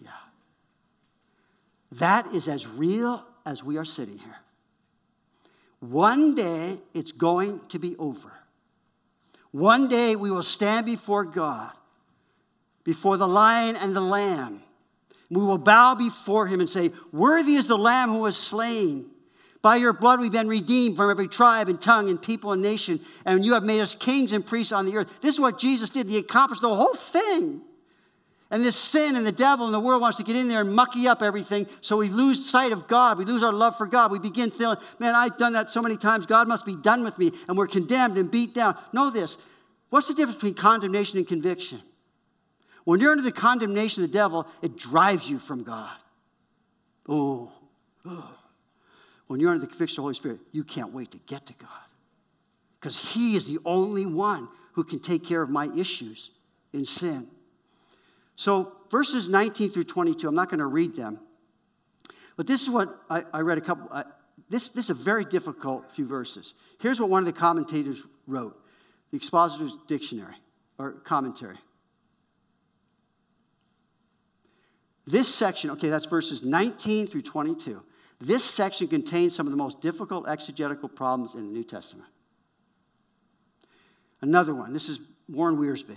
[0.00, 0.10] Yeah.
[1.92, 4.36] That is as real as we are sitting here.
[5.90, 8.32] One day it's going to be over.
[9.50, 11.72] One day we will stand before God,
[12.84, 14.62] before the lion and the lamb.
[15.30, 19.10] We will bow before him and say, Worthy is the lamb who was slain
[19.60, 23.00] by your blood we've been redeemed from every tribe and tongue and people and nation,
[23.24, 25.08] and you have made us kings and priests on the earth.
[25.20, 26.08] This is what Jesus did.
[26.08, 27.60] He accomplished the whole thing.
[28.54, 30.72] And this sin and the devil and the world wants to get in there and
[30.72, 33.18] mucky up everything, so we lose sight of God.
[33.18, 34.12] We lose our love for God.
[34.12, 36.24] We begin feeling, man, I've done that so many times.
[36.24, 38.78] God must be done with me, and we're condemned and beat down.
[38.92, 39.38] Know this.
[39.90, 41.82] What's the difference between condemnation and conviction?
[42.84, 45.96] When you're under the condemnation of the devil, it drives you from God.
[47.08, 47.50] Oh,
[48.06, 48.36] oh
[49.26, 51.54] when you're under the conviction of the Holy Spirit, you can't wait to get to
[51.54, 51.70] God.
[52.78, 56.30] Because He is the only one who can take care of my issues
[56.72, 57.26] in sin.
[58.36, 61.20] So, verses 19 through 22, I'm not going to read them.
[62.36, 63.88] But this is what I, I read a couple.
[63.92, 64.04] I,
[64.48, 66.54] this, this is a very difficult few verses.
[66.80, 68.60] Here's what one of the commentators wrote
[69.10, 70.34] the Expositor's Dictionary
[70.78, 71.58] or commentary.
[75.06, 77.82] This section, okay, that's verses 19 through 22.
[78.20, 82.08] This section contains some of the most difficult exegetical problems in the New Testament.
[84.20, 85.96] Another one, this is Warren Wiersbe.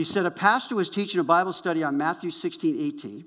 [0.00, 3.26] He said a pastor was teaching a Bible study on Matthew 16, 18,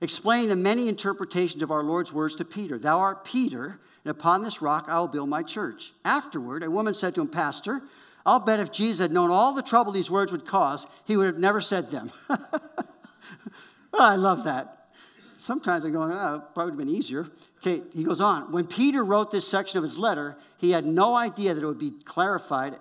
[0.00, 4.44] explaining the many interpretations of our Lord's words to Peter Thou art Peter, and upon
[4.44, 5.92] this rock I will build my church.
[6.04, 7.82] Afterward, a woman said to him, Pastor,
[8.24, 11.26] I'll bet if Jesus had known all the trouble these words would cause, he would
[11.26, 12.12] have never said them.
[13.92, 14.92] I love that.
[15.36, 17.26] Sometimes I go, oh, probably would have been easier.
[17.58, 18.52] Okay, he goes on.
[18.52, 21.76] When Peter wrote this section of his letter, he had no idea that it would
[21.76, 22.76] be clarified,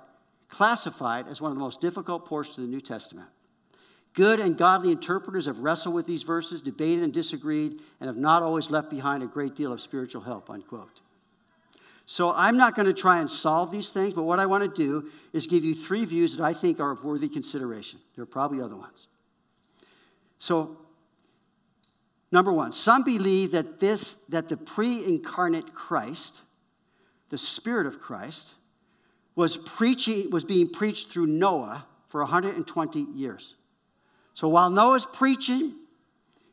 [0.50, 3.28] classified as one of the most difficult portions of the New Testament.
[4.14, 8.42] Good and godly interpreters have wrestled with these verses, debated and disagreed, and have not
[8.44, 11.02] always left behind a great deal of spiritual help, unquote.
[12.06, 14.84] So I'm not going to try and solve these things, but what I want to
[14.84, 18.00] do is give you three views that I think are of worthy consideration.
[18.16, 19.08] There are probably other ones.
[20.40, 20.78] So
[22.32, 26.42] Number one, some believe that this, that the pre-incarnate Christ,
[27.30, 28.54] the Spirit of Christ,
[29.40, 33.56] was preaching, was being preached through Noah for 120 years.
[34.34, 35.76] So while Noah's preaching,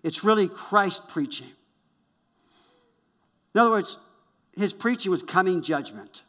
[0.04, 1.50] it's really Christ preaching.
[3.52, 3.98] In other words,
[4.56, 6.22] his preaching was coming judgment.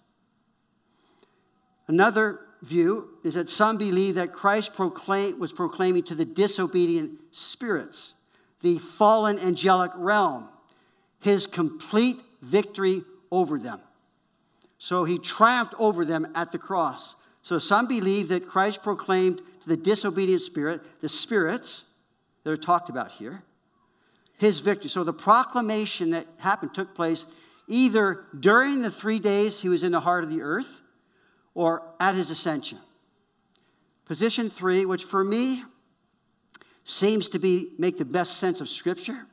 [1.88, 8.16] Another view is that some believe that Christ proclaim, was proclaiming to the disobedient spirits,
[8.62, 10.50] the fallen angelic realm,
[11.20, 13.80] his complete victory over them.
[14.78, 17.16] So he triumphed over them at the cross.
[17.42, 21.84] So some believe that Christ proclaimed to the disobedient spirit, the spirits
[22.44, 23.42] that are talked about here,
[24.38, 24.90] his victory.
[24.90, 27.26] So the proclamation that happened took place
[27.68, 30.82] either during the three days he was in the heart of the earth
[31.54, 32.80] or at his ascension.
[34.06, 35.64] Position three, which for me
[36.84, 39.26] seems to be make the best sense of Scripture.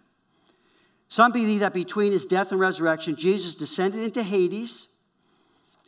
[1.07, 4.89] Some believe that between his death and resurrection, Jesus descended into Hades,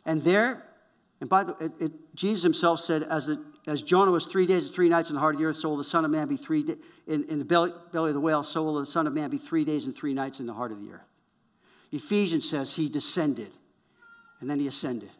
[0.07, 0.63] and there,
[1.19, 4.65] and by the it, it, Jesus himself said, as, the, as Jonah was three days
[4.65, 6.27] and three nights in the heart of the earth, so will the Son of Man
[6.27, 6.65] be three
[7.05, 9.37] in, in the belly, belly of the whale, so will the Son of Man be
[9.37, 11.01] three days and three nights in the heart of the earth.
[11.91, 13.51] Ephesians says he descended,
[14.39, 15.11] and then he ascended.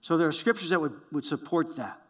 [0.00, 2.00] So there are scriptures that would, would support that.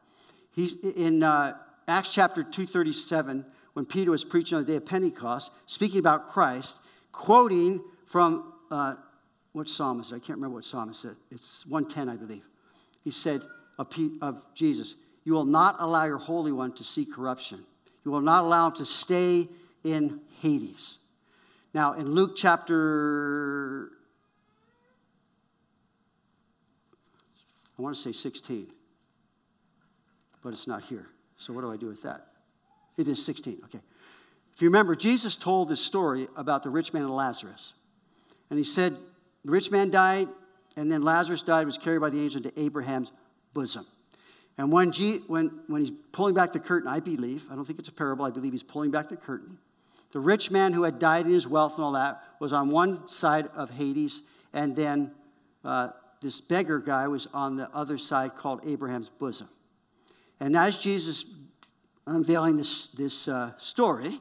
[0.52, 5.50] He's in uh, Acts chapter 237, when Peter was preaching on the day of Pentecost,
[5.64, 6.76] speaking about Christ,
[7.12, 8.96] quoting from uh,
[9.52, 10.16] what psalm is it?
[10.16, 11.16] I can't remember what psalm it.
[11.30, 12.44] It's 110, I believe.
[13.02, 13.42] He said
[13.78, 13.88] of,
[14.20, 17.64] of Jesus, You will not allow your Holy One to see corruption.
[18.04, 19.48] You will not allow him to stay
[19.84, 20.98] in Hades.
[21.74, 23.90] Now, in Luke chapter
[27.78, 28.66] I want to say 16,
[30.42, 31.06] but it's not here.
[31.36, 32.26] So what do I do with that?
[32.96, 33.80] It is 16, okay.
[34.54, 37.74] If you remember, Jesus told this story about the rich man and Lazarus.
[38.50, 38.96] And he said,
[39.48, 40.28] the rich man died,
[40.76, 43.12] and then Lazarus died, was carried by the angel to Abraham's
[43.54, 43.86] bosom.
[44.58, 47.78] And when, G, when, when he's pulling back the curtain, I believe, I don't think
[47.78, 49.56] it's a parable, I believe he's pulling back the curtain.
[50.12, 53.08] The rich man who had died in his wealth and all that was on one
[53.08, 54.20] side of Hades,
[54.52, 55.12] and then
[55.64, 59.48] uh, this beggar guy was on the other side called Abraham's bosom.
[60.40, 61.24] And as Jesus
[62.06, 64.20] unveiling this, this uh, story,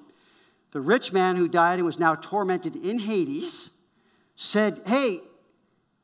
[0.71, 3.71] the rich man who died and was now tormented in Hades
[4.37, 5.19] said, Hey,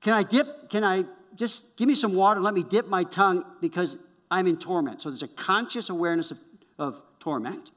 [0.01, 0.69] can I dip?
[0.69, 3.97] Can I just give me some water and let me dip my tongue because
[4.29, 5.01] I'm in torment?
[5.01, 6.39] So there's a conscious awareness of,
[6.77, 7.71] of torment.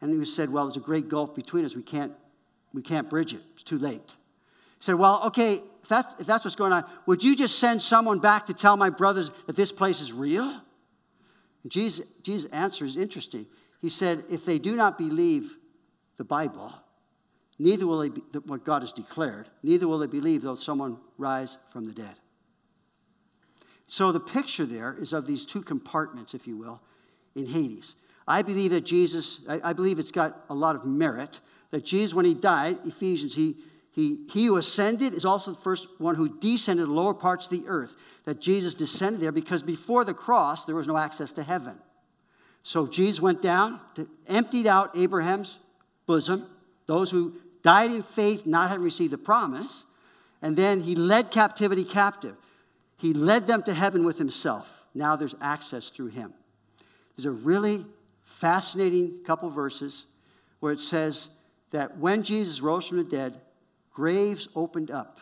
[0.00, 1.76] And he said, Well, there's a great gulf between us.
[1.76, 2.12] We can't,
[2.72, 3.42] we can't bridge it.
[3.54, 4.16] It's too late.
[4.78, 7.80] He said, Well, okay, if that's, if that's what's going on, would you just send
[7.82, 10.60] someone back to tell my brothers that this place is real?
[11.68, 13.46] Jesus, Jesus' answer is interesting.
[13.82, 15.56] He said, If they do not believe
[16.16, 16.72] the Bible,
[17.58, 21.58] neither will they be, what God has declared, neither will they believe though someone rise
[21.72, 22.14] from the dead.
[23.86, 26.80] So the picture there is of these two compartments, if you will,
[27.34, 27.94] in Hades.
[28.26, 32.14] I believe that Jesus, I, I believe it's got a lot of merit, that Jesus,
[32.14, 33.56] when he died, Ephesians, he
[33.92, 37.50] he, he who ascended is also the first one who descended the lower parts of
[37.50, 37.94] the earth.
[38.24, 41.78] That Jesus descended there because before the cross, there was no access to heaven.
[42.62, 45.58] So Jesus went down, to, emptied out Abraham's
[46.06, 46.46] bosom,
[46.92, 49.84] those who died in faith, not having received the promise,
[50.42, 52.36] and then he led captivity captive.
[52.98, 54.70] He led them to heaven with himself.
[54.94, 56.34] Now there's access through him.
[57.16, 57.86] There's a really
[58.24, 60.04] fascinating couple verses
[60.60, 61.30] where it says
[61.70, 63.40] that when Jesus rose from the dead,
[63.94, 65.18] graves opened up.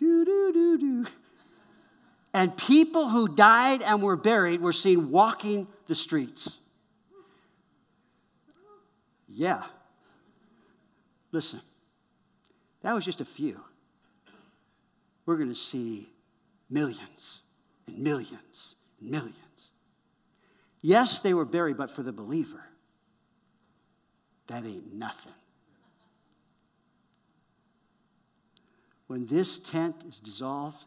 [0.00, 1.06] Do, do, do, do.
[2.34, 6.58] And people who died and were buried were seen walking the streets.
[9.28, 9.62] Yeah.
[11.32, 11.60] Listen,
[12.82, 13.60] that was just a few.
[15.24, 16.08] We're going to see
[16.68, 17.42] millions
[17.86, 19.36] and millions and millions.
[20.82, 22.64] Yes, they were buried, but for the believer,
[24.48, 25.32] that ain't nothing.
[29.06, 30.84] When this tent is dissolved,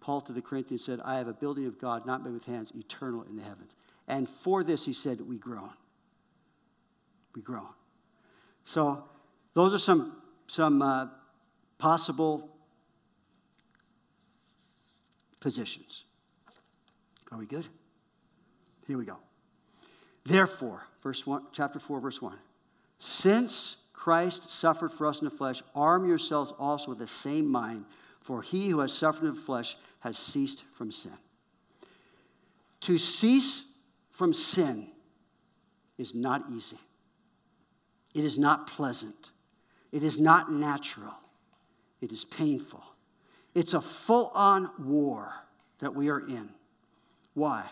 [0.00, 2.72] Paul to the Corinthians said, I have a building of God not made with hands,
[2.74, 3.76] eternal in the heavens.
[4.06, 5.70] And for this, he said, we groan.
[7.34, 7.68] We groan.
[8.64, 9.04] So,
[9.54, 11.06] those are some, some uh,
[11.78, 12.48] possible
[15.40, 16.04] positions.
[17.30, 17.66] Are we good?
[18.86, 19.16] Here we go.
[20.24, 22.36] Therefore, verse 1, chapter 4, verse 1.
[22.98, 27.84] Since Christ suffered for us in the flesh, arm yourselves also with the same mind,
[28.20, 31.12] for he who has suffered in the flesh has ceased from sin.
[32.82, 33.66] To cease
[34.10, 34.88] from sin
[35.98, 36.78] is not easy.
[38.14, 39.30] It is not pleasant.
[39.94, 41.14] It is not natural.
[42.00, 42.82] It is painful.
[43.54, 45.32] It's a full on war
[45.78, 46.48] that we are in.
[47.34, 47.64] Why?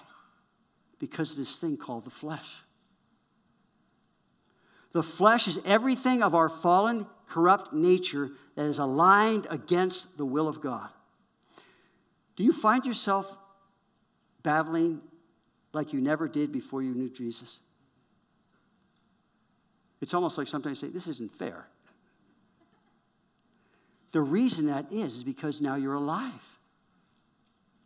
[1.01, 2.47] Because of this thing called the flesh.
[4.93, 10.47] The flesh is everything of our fallen, corrupt nature that is aligned against the will
[10.47, 10.91] of God.
[12.37, 13.37] Do you find yourself
[14.45, 15.01] battling
[15.73, 17.59] like you never did before you knew Jesus?
[20.01, 21.67] It's almost like sometimes you say, This isn't fair.
[24.13, 26.59] The reason that is, is because now you're alive.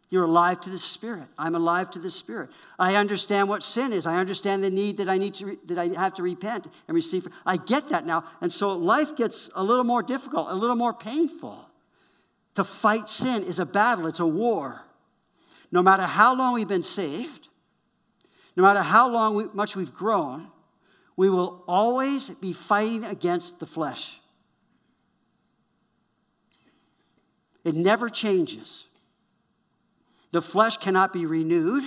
[0.08, 1.26] You're alive to the Spirit.
[1.36, 2.50] I'm alive to the Spirit.
[2.78, 4.06] I understand what sin is.
[4.06, 6.94] I understand the need that I need to re- that I have to repent and
[6.94, 7.26] receive.
[7.44, 10.94] I get that now, and so life gets a little more difficult, a little more
[10.94, 11.68] painful.
[12.54, 14.06] To fight sin is a battle.
[14.06, 14.80] It's a war.
[15.72, 17.48] No matter how long we've been saved,
[18.56, 20.46] no matter how long we, much we've grown,
[21.16, 24.20] we will always be fighting against the flesh.
[27.66, 28.86] It never changes.
[30.30, 31.82] The flesh cannot be renewed,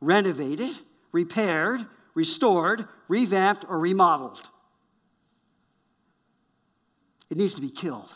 [0.00, 0.72] renovated,
[1.12, 4.50] repaired, restored, revamped, or remodeled.
[7.30, 8.10] It needs to be killed.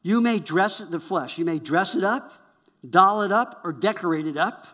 [0.00, 2.32] You may dress it the flesh, you may dress it up,
[2.88, 4.66] doll it up, or decorate it up,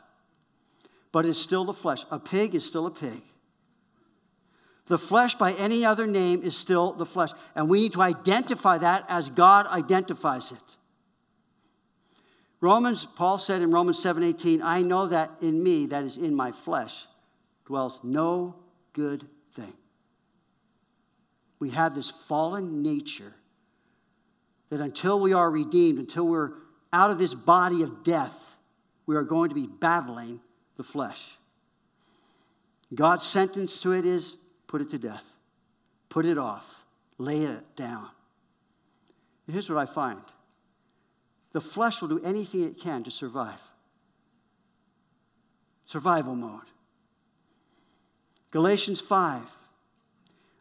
[1.11, 2.05] but it's still the flesh.
[2.13, 3.23] A pig is still a pig.
[4.89, 7.31] The flesh, by any other name, is still the flesh.
[7.55, 10.77] And we need to identify that as God identifies it.
[12.61, 16.53] Romans, Paul said in Romans 7:18, I know that in me, that is in my
[16.53, 17.07] flesh,
[17.67, 18.57] dwells no
[18.95, 19.75] good thing.
[21.61, 23.35] We have this fallen nature
[24.71, 26.53] that until we are redeemed, until we're
[26.93, 28.57] out of this body of death,
[29.07, 30.41] we are going to be battling
[30.77, 31.39] the flesh.
[32.95, 34.37] God's sentence to it is
[34.69, 35.25] put it to death,
[36.09, 36.73] put it off,
[37.19, 38.09] lay it down.
[39.47, 40.21] And here's what I find
[41.53, 43.61] the flesh will do anything it can to survive.
[45.85, 46.61] Survival mode.
[48.51, 49.43] Galatians 5.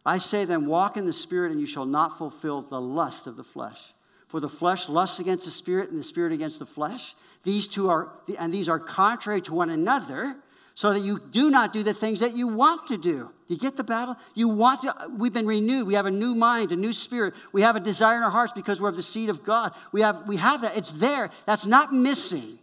[0.06, 3.36] I say then, walk in the Spirit, and you shall not fulfill the lust of
[3.36, 3.94] the flesh.
[4.30, 7.14] For the flesh lusts against the Spirit, and the Spirit against the flesh.
[7.44, 10.38] These two are, and these are contrary to one another,
[10.78, 13.32] so that you do not do the things that you want to do.
[13.48, 14.16] You get the battle?
[14.36, 15.88] You want to, we've been renewed.
[15.88, 17.34] We have a new mind, a new spirit.
[17.52, 19.74] We have a desire in our hearts because we're of the seed of God.
[19.92, 20.78] We have, we have that.
[20.78, 21.32] It's there.
[21.48, 22.60] That's not missing.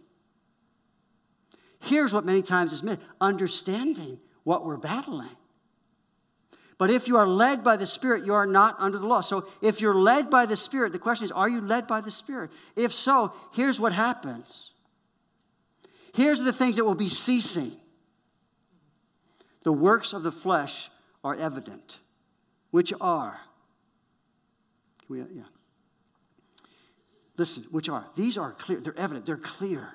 [1.81, 5.35] Here's what many times is missing understanding what we're battling.
[6.77, 9.19] But if you are led by the Spirit, you are not under the law.
[9.19, 12.11] So if you're led by the Spirit, the question is, are you led by the
[12.11, 12.51] Spirit?
[12.77, 14.71] If so, here's what happens.
[16.13, 17.75] Here's the things that will be ceasing.
[19.65, 20.91] The works of the flesh
[21.23, 21.97] are evident,
[22.69, 23.39] which are,
[25.09, 25.41] we, yeah.
[27.35, 29.89] Listen, which are, these are clear, they're evident, they're clear.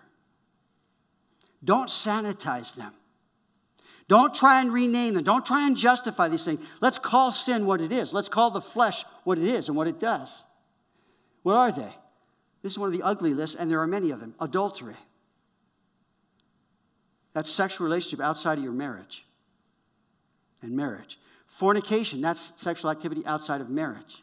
[1.64, 2.92] Don't sanitize them.
[4.08, 5.22] Don't try and rename them.
[5.22, 6.60] Don't try and justify these things.
[6.80, 8.12] Let's call sin what it is.
[8.12, 10.42] Let's call the flesh what it is and what it does.
[11.44, 11.94] What are they?
[12.62, 14.34] This is one of the ugly lists, and there are many of them.
[14.40, 14.96] Adultery.
[17.34, 19.24] That's sexual relationship outside of your marriage
[20.62, 21.18] and marriage.
[21.46, 24.22] Fornication, that's sexual activity outside of marriage.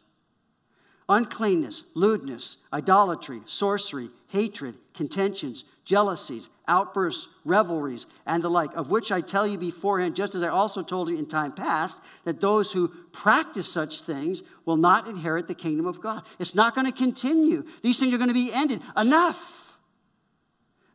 [1.10, 9.22] Uncleanness, lewdness, idolatry, sorcery, hatred, contentions, jealousies, outbursts, revelries, and the like, of which I
[9.22, 12.88] tell you beforehand, just as I also told you in time past, that those who
[13.10, 16.24] practice such things will not inherit the kingdom of God.
[16.38, 17.64] It's not going to continue.
[17.82, 18.82] These things are going to be ended.
[18.94, 19.78] Enough.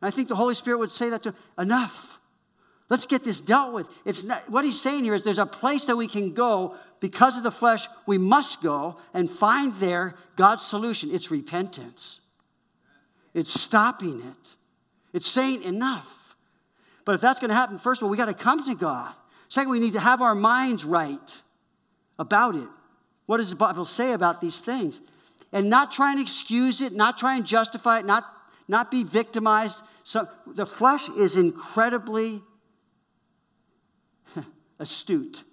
[0.00, 2.20] And I think the Holy Spirit would say that to enough.
[2.90, 3.88] Let's get this dealt with.
[4.04, 7.36] It's not, what he's saying here is there's a place that we can go because
[7.36, 7.86] of the flesh.
[8.06, 11.10] We must go and find there God's solution.
[11.12, 12.20] It's repentance.
[13.32, 14.54] It's stopping it.
[15.12, 16.36] It's saying enough.
[17.04, 19.12] But if that's going to happen, first of all, we got to come to God.
[19.48, 21.42] Second, we need to have our minds right
[22.18, 22.68] about it.
[23.26, 25.00] What does the Bible say about these things?
[25.52, 28.24] And not try and excuse it, not try and justify it, not,
[28.68, 29.82] not be victimized.
[30.02, 32.42] So the flesh is incredibly
[34.78, 35.44] astute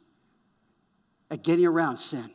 [1.30, 2.30] at getting around sin.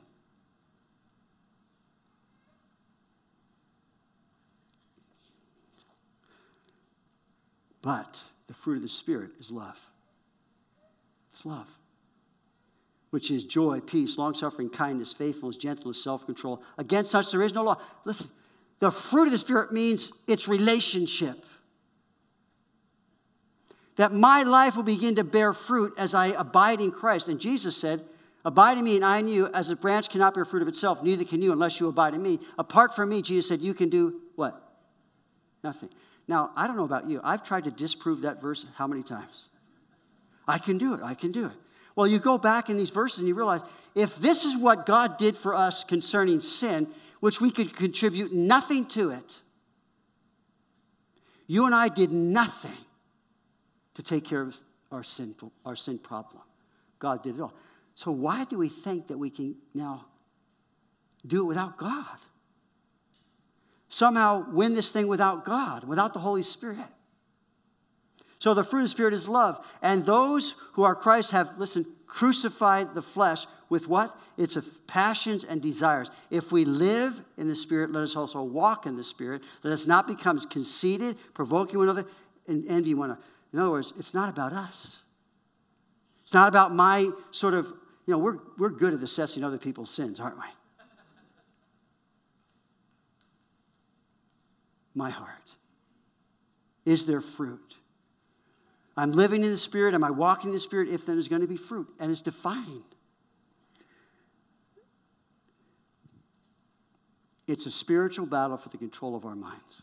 [7.82, 9.78] But the fruit of the Spirit is love.
[11.32, 11.68] It's love,
[13.10, 16.62] which is joy, peace, long suffering, kindness, faithfulness, gentleness, self control.
[16.78, 17.76] Against such there is no law.
[18.04, 18.30] Listen,
[18.78, 21.44] the fruit of the Spirit means it's relationship
[23.96, 27.28] that my life will begin to bear fruit as I abide in Christ.
[27.28, 28.04] And Jesus said,
[28.46, 31.02] Abide in me and I in you, as a branch cannot bear fruit of itself,
[31.02, 32.38] neither can you unless you abide in me.
[32.56, 34.62] Apart from me, Jesus said, you can do what?
[35.64, 35.88] Nothing.
[36.28, 37.20] Now, I don't know about you.
[37.24, 39.48] I've tried to disprove that verse how many times?
[40.46, 41.00] I can do it.
[41.02, 41.52] I can do it.
[41.96, 43.62] Well, you go back in these verses and you realize
[43.96, 46.86] if this is what God did for us concerning sin,
[47.18, 49.40] which we could contribute nothing to it,
[51.48, 52.85] you and I did nothing
[53.96, 54.56] to take care of
[54.92, 55.34] our sin,
[55.64, 56.42] our sin problem.
[56.98, 57.54] God did it all.
[57.94, 60.06] So, why do we think that we can now
[61.26, 62.18] do it without God?
[63.88, 66.78] Somehow win this thing without God, without the Holy Spirit.
[68.38, 69.64] So the fruit of the Spirit is love.
[69.80, 74.16] And those who are Christ have, listen, crucified the flesh with what?
[74.36, 76.10] Its passions and desires.
[76.30, 79.42] If we live in the Spirit, let us also walk in the Spirit.
[79.62, 82.06] Let us not become conceited, provoking one another,
[82.46, 83.22] and envy one another.
[83.52, 85.00] In other words, it's not about us.
[86.24, 87.66] It's not about my sort of,
[88.06, 90.44] you know, we're, we're good at assessing other people's sins, aren't we?
[94.94, 95.30] My heart.
[96.84, 97.76] Is there fruit?
[98.96, 99.94] I'm living in the Spirit.
[99.94, 100.88] Am I walking in the Spirit?
[100.88, 102.82] If then there's going to be fruit, and it's defined.
[107.46, 109.82] It's a spiritual battle for the control of our minds.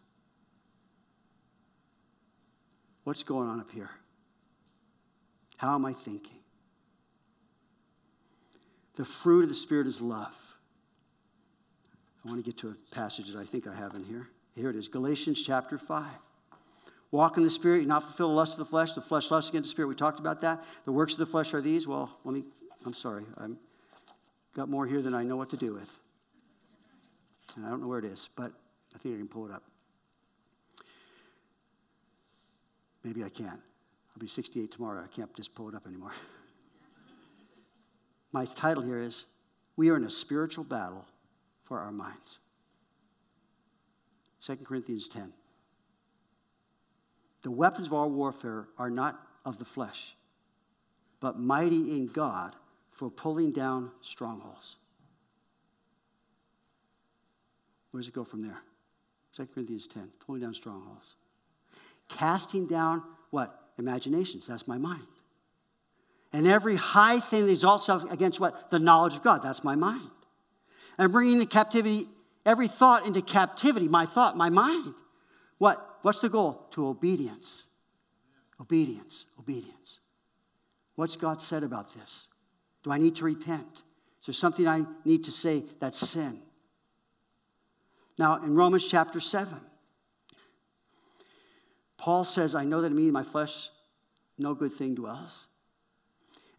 [3.03, 3.89] What's going on up here?
[5.57, 6.37] How am I thinking?
[8.95, 10.35] The fruit of the Spirit is love.
[12.23, 14.29] I want to get to a passage that I think I have in here.
[14.55, 16.05] Here it is Galatians chapter 5.
[17.11, 18.93] Walk in the Spirit, you not fulfill the lust of the flesh.
[18.93, 19.87] The flesh lusts against the Spirit.
[19.87, 20.63] We talked about that.
[20.85, 21.87] The works of the flesh are these.
[21.87, 22.43] Well, let me,
[22.85, 23.25] I'm sorry.
[23.37, 23.55] I've
[24.55, 25.99] got more here than I know what to do with.
[27.55, 28.51] And I don't know where it is, but
[28.95, 29.63] I think I can pull it up.
[33.03, 33.49] Maybe I can't.
[33.49, 35.03] I'll be 68 tomorrow.
[35.03, 36.11] I can't just pull it up anymore.
[38.31, 39.25] My title here is
[39.75, 41.05] We Are in a Spiritual Battle
[41.63, 42.39] for Our Minds.
[44.41, 45.33] 2 Corinthians 10.
[47.43, 50.15] The weapons of our warfare are not of the flesh,
[51.19, 52.55] but mighty in God
[52.91, 54.77] for pulling down strongholds.
[57.91, 58.61] Where does it go from there?
[59.35, 61.15] 2 Corinthians 10, pulling down strongholds.
[62.17, 63.59] Casting down what?
[63.77, 64.47] Imaginations.
[64.47, 65.07] That's my mind.
[66.31, 68.71] And every high thing that exalts itself against what?
[68.71, 69.41] The knowledge of God.
[69.41, 70.09] That's my mind.
[70.97, 72.05] And bringing the captivity,
[72.45, 74.93] every thought into captivity, my thought, my mind.
[75.57, 75.99] What?
[76.01, 76.67] What's the goal?
[76.71, 77.65] To obedience.
[78.59, 79.99] Obedience, obedience.
[80.95, 82.27] What's God said about this?
[82.83, 83.81] Do I need to repent?
[84.19, 86.41] Is there something I need to say that's sin?
[88.17, 89.59] Now, in Romans chapter 7,
[92.03, 93.69] Paul says, I know that in me, my flesh,
[94.37, 95.47] no good thing dwells.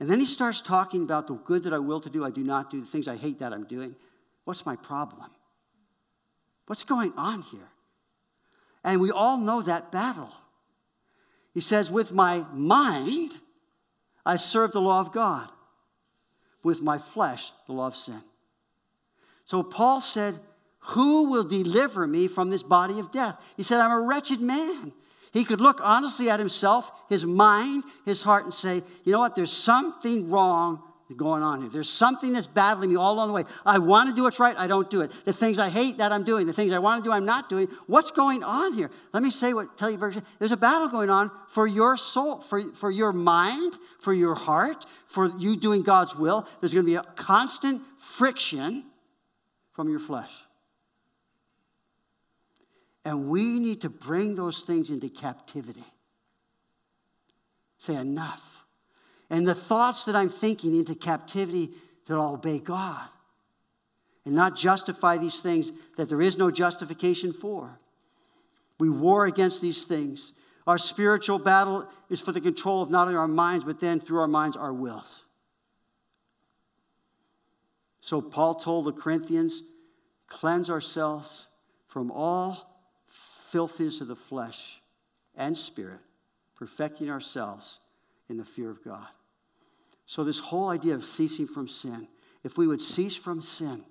[0.01, 2.43] And then he starts talking about the good that I will to do, I do
[2.43, 3.95] not do, the things I hate that I'm doing.
[4.45, 5.31] What's my problem?
[6.67, 7.69] What's going on here?
[8.85, 10.33] And we all know that battle.
[11.53, 13.35] He says, With my mind,
[14.25, 15.51] I serve the law of God.
[16.63, 18.23] With my flesh, the law of sin.
[19.45, 20.41] So Paul said,
[20.95, 23.39] Who will deliver me from this body of death?
[23.59, 24.95] He said, I'm a wretched man.
[25.35, 29.35] He could look honestly at himself, his mind, his heart, and say, You know what?
[29.35, 30.81] There's something wrong
[31.17, 31.71] going on here.
[31.71, 33.45] There's something that's battling me all along the way.
[33.67, 35.11] I want to do what's right, I don't do it.
[35.25, 36.47] The things I hate, that I'm doing.
[36.47, 37.67] The things I want to do, I'm not doing.
[37.89, 38.93] What's going on here?
[39.13, 42.41] Let me say what, tell you very There's a battle going on for your soul,
[42.41, 46.47] for, for your mind, for your heart, for you doing God's will.
[46.61, 48.85] There's going to be a constant friction
[49.73, 50.31] from your flesh.
[53.05, 55.85] And we need to bring those things into captivity.
[57.79, 58.55] Say, enough
[59.31, 61.71] and the thoughts that I'm thinking into captivity
[62.07, 63.09] that I'll obey God
[64.25, 67.79] and not justify these things that there is no justification for.
[68.79, 70.33] We war against these things.
[70.67, 74.21] Our spiritual battle is for the control of not only our minds, but then through
[74.21, 75.25] our minds, our wills.
[78.01, 79.63] So Paul told the Corinthians,
[80.29, 81.47] cleanse ourselves
[81.89, 82.74] from all
[83.55, 84.81] filthiness of the flesh
[85.37, 86.01] and spirit,
[86.57, 87.79] perfecting ourselves
[88.29, 89.07] in the fear of God.
[90.07, 92.09] So, this whole idea of ceasing from sin,
[92.43, 93.85] if we would cease from sin,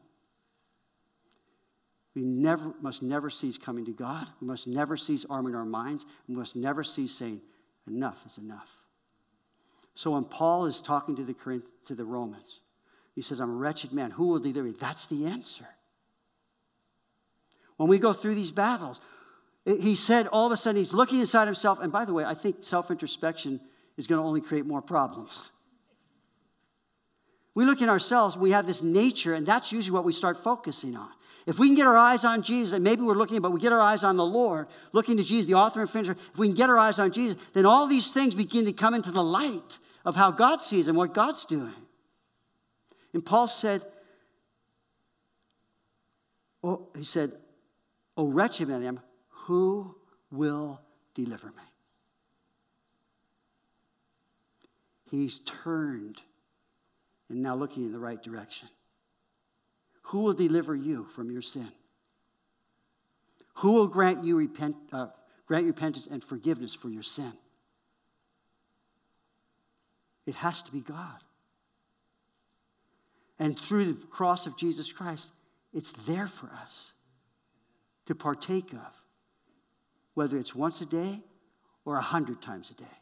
[2.14, 4.28] we never, must never cease coming to God.
[4.42, 6.06] We must never cease arming our minds.
[6.28, 7.40] We must never cease saying,
[7.88, 8.70] enough is enough.
[9.96, 12.60] So when Paul is talking to the, to the Romans,
[13.16, 14.12] he says, I'm a wretched man.
[14.12, 14.76] Who will deliver me?
[14.78, 15.68] That's the answer.
[17.78, 19.00] When we go through these battles,
[19.66, 21.80] he said all of a sudden he's looking inside himself.
[21.82, 23.62] And by the way, I think self introspection
[23.98, 25.52] is going to only create more problems.
[27.56, 30.98] We look at ourselves, we have this nature, and that's usually what we start focusing
[30.98, 31.10] on.
[31.46, 33.72] If we can get our eyes on Jesus, and maybe we're looking, but we get
[33.72, 36.56] our eyes on the Lord, looking to Jesus, the author and finisher, if we can
[36.56, 39.78] get our eyes on Jesus, then all these things begin to come into the light
[40.04, 41.74] of how God sees and what God's doing.
[43.14, 43.84] And Paul said,
[46.64, 47.34] oh, he said,
[48.16, 49.02] Oh, wretched man
[49.44, 49.96] who
[50.32, 50.80] will
[51.14, 51.64] deliver me?
[55.10, 56.22] He's turned
[57.30, 58.70] and now looking in the right direction.
[60.04, 61.72] Who will deliver you from your sin?
[63.56, 65.08] Who will grant you repent, uh,
[65.46, 67.34] grant repentance and forgiveness for your sin?
[70.26, 71.22] It has to be God.
[73.40, 75.34] And through the cross of Jesus Christ,
[75.74, 76.94] it's there for us
[78.06, 79.03] to partake of,
[80.14, 81.22] whether it's once a day
[81.86, 82.98] or a hundred times a day.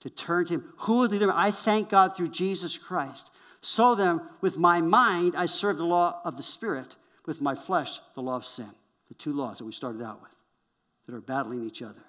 [0.00, 0.72] To turn to Him.
[0.78, 1.32] Who will deliver?
[1.32, 3.30] I thank God through Jesus Christ.
[3.60, 8.00] So then, with my mind, I serve the law of the Spirit, with my flesh,
[8.14, 8.70] the law of sin.
[9.08, 10.32] The two laws that we started out with
[11.06, 12.02] that are battling each other.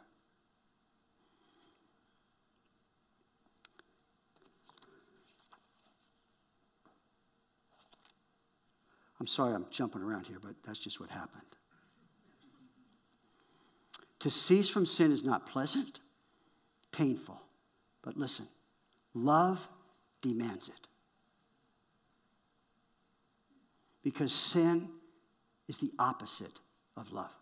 [9.20, 11.44] I'm sorry I'm jumping around here, but that's just what happened.
[14.24, 16.00] To cease from sin is not pleasant,
[16.94, 17.42] painful.
[18.02, 18.48] But listen,
[19.14, 19.68] love
[20.22, 20.88] demands it.
[24.02, 24.88] Because sin
[25.68, 26.58] is the opposite
[26.96, 27.34] of love.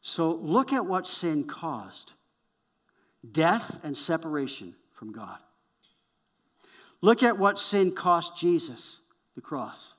[0.00, 2.12] So look at what sin caused
[3.32, 5.38] death and separation from God.
[7.00, 9.00] Look at what sin cost Jesus,
[9.34, 9.94] the cross.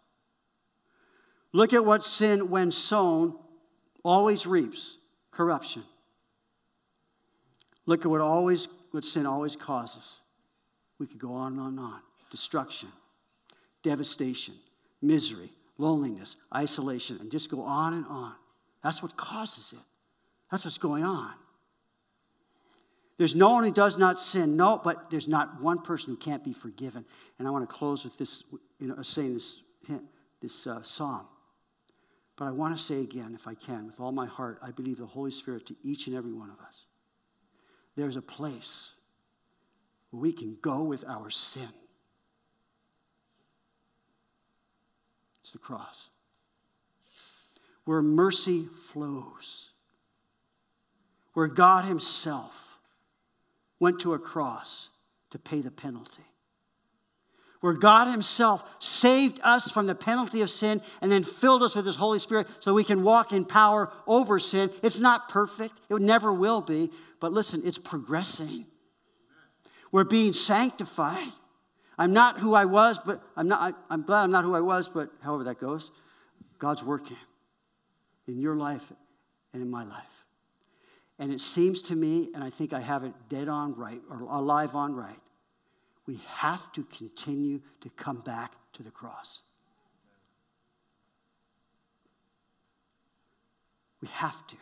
[1.51, 3.35] Look at what sin, when sown,
[4.03, 4.97] always reaps
[5.31, 5.83] corruption.
[7.85, 10.17] Look at what always what sin always causes.
[10.97, 11.99] We could go on and on and on.
[12.31, 12.89] Destruction,
[13.83, 14.55] devastation,
[15.01, 18.33] misery, loneliness, isolation, and just go on and on.
[18.83, 19.83] That's what causes it.
[20.51, 21.33] That's what's going on.
[23.17, 26.43] There's no one who does not sin, no, but there's not one person who can't
[26.43, 27.05] be forgiven.
[27.37, 28.43] And I want to close with this,
[28.79, 29.61] you know, saying this,
[30.41, 31.27] this uh, psalm.
[32.39, 34.97] But I want to say again, if I can, with all my heart, I believe
[34.97, 36.85] the Holy Spirit to each and every one of us.
[37.97, 38.93] There's a place
[40.09, 41.67] where we can go with our sin.
[45.41, 46.11] It's the cross.
[47.83, 49.71] Where mercy flows.
[51.33, 52.79] Where God Himself
[53.81, 54.87] went to a cross
[55.31, 56.28] to pay the penalty
[57.61, 61.85] where God Himself saved us from the penalty of sin and then filled us with
[61.85, 64.69] His Holy Spirit so we can walk in power over sin.
[64.81, 68.65] It's not perfect, it never will be, but listen, it's progressing.
[69.91, 71.31] We're being sanctified.
[71.97, 74.61] I'm not who I was, but I'm not, I, am glad I'm not who I
[74.61, 75.91] was, but however that goes,
[76.57, 77.17] God's working
[78.27, 78.83] in your life
[79.53, 80.05] and in my life.
[81.17, 84.21] And it seems to me, and I think I have it dead on right, or
[84.21, 85.19] alive on right,
[86.09, 89.41] we have to continue to come back to the cross.
[94.01, 94.55] We have to.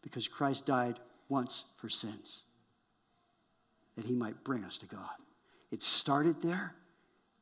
[0.00, 2.44] Because Christ died once for sins,
[3.96, 5.16] that he might bring us to God.
[5.72, 6.72] It started there,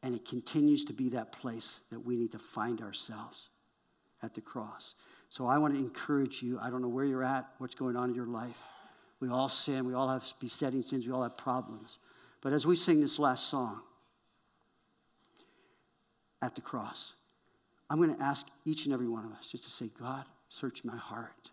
[0.03, 3.51] and it continues to be that place that we need to find ourselves
[4.23, 4.95] at the cross.
[5.29, 6.59] So I want to encourage you.
[6.63, 8.57] I don't know where you're at, what's going on in your life.
[9.21, 11.99] We all sin, we all have besetting sins, we all have problems.
[12.43, 13.81] But as we sing this last song,
[16.43, 17.15] at the cross,
[17.89, 20.85] I'm going to ask each and every one of us just to say, God, search
[20.85, 21.51] my heart.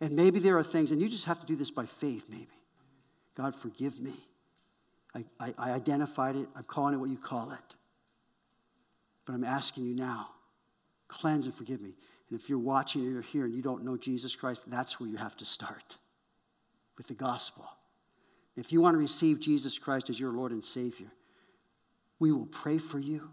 [0.00, 2.48] And maybe there are things, and you just have to do this by faith, maybe.
[3.36, 4.14] God, forgive me.
[5.14, 6.48] I, I, I identified it.
[6.56, 7.74] I'm calling it what you call it.
[9.24, 10.30] But I'm asking you now,
[11.08, 11.94] cleanse and forgive me.
[12.28, 15.08] And if you're watching or you're here and you don't know Jesus Christ, that's where
[15.08, 15.98] you have to start
[16.96, 17.64] with the gospel.
[18.56, 21.08] If you want to receive Jesus Christ as your Lord and Savior,
[22.18, 23.30] we will pray for you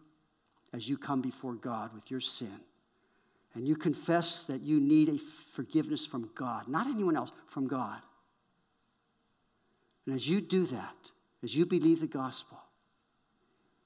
[0.73, 2.59] as you come before God with your sin.
[3.53, 5.17] And you confess that you need a
[5.53, 8.01] forgiveness from God, not anyone else, from God.
[10.05, 10.95] And as you do that,
[11.43, 12.57] as you believe the gospel,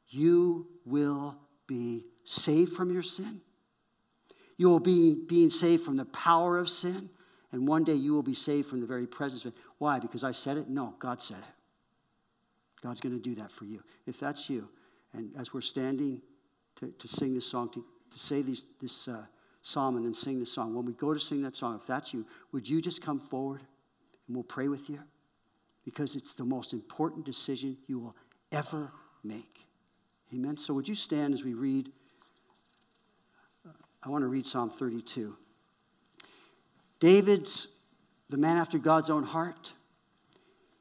[0.07, 1.35] you will
[1.67, 3.41] be saved from your sin.
[4.57, 7.09] You will be being saved from the power of sin.
[7.51, 9.59] And one day you will be saved from the very presence of it.
[9.77, 9.99] Why?
[9.99, 10.69] Because I said it?
[10.69, 12.81] No, God said it.
[12.81, 13.81] God's going to do that for you.
[14.05, 14.69] If that's you,
[15.13, 16.21] and as we're standing
[16.77, 19.23] to, to sing this song, to, to say these, this uh,
[19.61, 22.13] psalm and then sing this song, when we go to sing that song, if that's
[22.13, 23.61] you, would you just come forward
[24.27, 24.99] and we'll pray with you?
[25.83, 28.15] Because it's the most important decision you will
[28.51, 28.91] ever
[29.23, 29.67] make.
[30.33, 30.57] Amen.
[30.57, 31.91] So would you stand as we read?
[34.03, 35.35] I want to read Psalm 32.
[36.99, 37.67] David's
[38.29, 39.73] the man after God's own heart.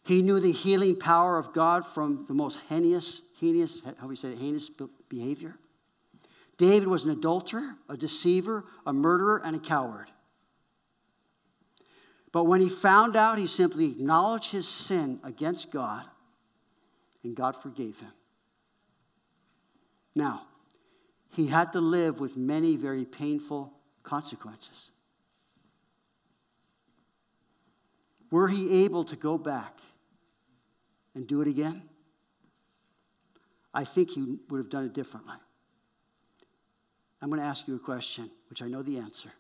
[0.02, 4.34] He knew the healing power of God from the most heinous, heinous, how we say,
[4.34, 4.70] heinous
[5.08, 5.56] behavior.
[6.56, 10.10] David was an adulterer, a deceiver, a murderer, and a coward.
[12.32, 16.04] But when he found out, he simply acknowledged his sin against God,
[17.22, 18.12] and God forgave him.
[20.14, 20.42] Now,
[21.30, 23.72] he had to live with many very painful
[24.02, 24.90] consequences.
[28.34, 29.78] Were he able to go back
[31.14, 31.82] and do it again?
[33.72, 35.36] I think he would have done it differently.
[37.22, 39.30] I'm going to ask you a question, which I know the answer.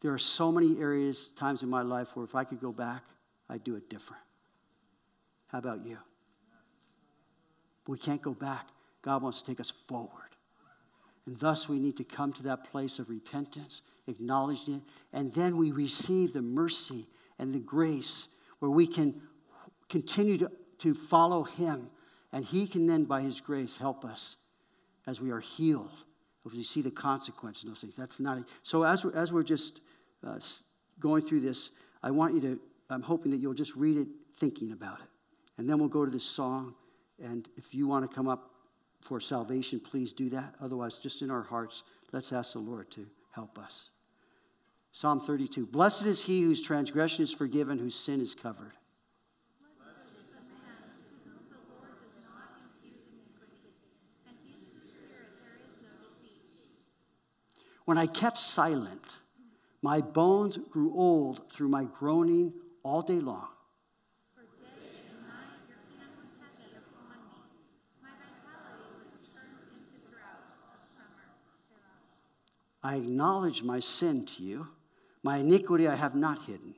[0.00, 3.02] There are so many areas, times in my life where if I could go back,
[3.50, 4.22] I'd do it different.
[5.48, 5.98] How about you?
[7.86, 8.68] We can't go back.
[9.02, 10.30] God wants to take us forward.
[11.26, 14.82] And thus, we need to come to that place of repentance, acknowledging it,
[15.12, 17.08] and then we receive the mercy
[17.42, 18.28] and the grace
[18.60, 19.20] where we can
[19.88, 21.90] continue to, to follow Him.
[22.32, 24.36] And He can then, by His grace, help us
[25.08, 25.90] as we are healed,
[26.46, 27.96] as we see the consequence of those things.
[27.96, 28.84] That's not so.
[28.84, 29.80] As we're, as we're just
[30.24, 30.38] uh,
[31.00, 32.60] going through this, I want you to.
[32.88, 35.08] I'm hoping that you'll just read it, thinking about it,
[35.58, 36.74] and then we'll go to this song.
[37.22, 38.52] And if you want to come up
[39.00, 40.54] for salvation, please do that.
[40.60, 41.82] Otherwise, just in our hearts,
[42.12, 43.90] let's ask the Lord to help us.
[44.92, 48.72] Psalm 32 Blessed is he whose transgression is forgiven, whose sin is covered.
[57.84, 59.16] When I kept silent,
[59.82, 62.52] my bones grew old through my groaning
[62.84, 63.48] all day long.
[72.84, 74.68] I acknowledge my sin to you.
[75.22, 76.74] My iniquity I have not hidden.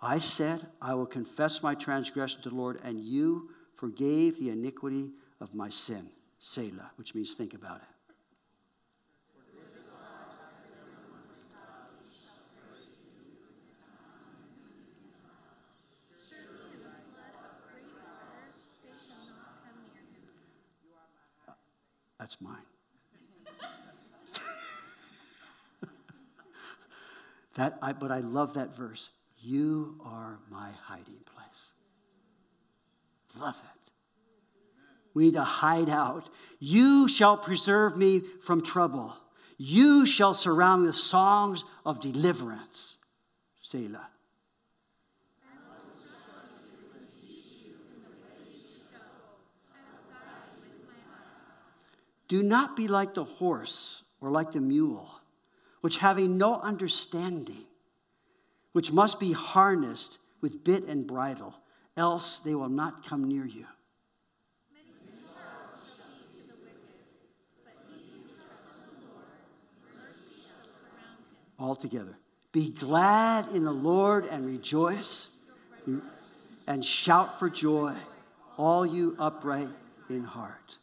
[0.00, 5.10] I said, I will confess my transgression to the Lord, and you forgave the iniquity
[5.40, 6.10] of my sin.
[6.38, 7.82] Selah, which means think about it.
[22.18, 22.75] That's mine.
[27.56, 29.10] That, I, but I love that verse.
[29.38, 31.72] You are my hiding place.
[33.38, 33.90] Love it.
[35.14, 36.28] We need to hide out.
[36.58, 39.14] You shall preserve me from trouble.
[39.58, 42.96] You shall surround me with songs of deliverance.
[43.62, 44.08] Selah.
[52.28, 55.15] Do not be like the horse or like the mule,
[55.86, 57.62] which having no understanding,
[58.72, 61.54] which must be harnessed with bit and bridle,
[61.96, 63.64] else they will not come near you.
[71.56, 72.18] All together.
[72.50, 75.28] Be glad in the Lord and rejoice
[76.66, 77.94] and shout for joy,
[78.56, 79.70] all you upright
[80.10, 80.78] in heart.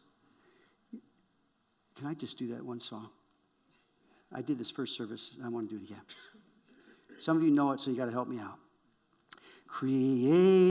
[1.94, 3.10] Can I just do that one song?
[4.34, 6.02] I did this first service, I want to do it again.
[7.18, 8.58] Some of you know it, so you got to help me out.
[9.68, 10.70] Create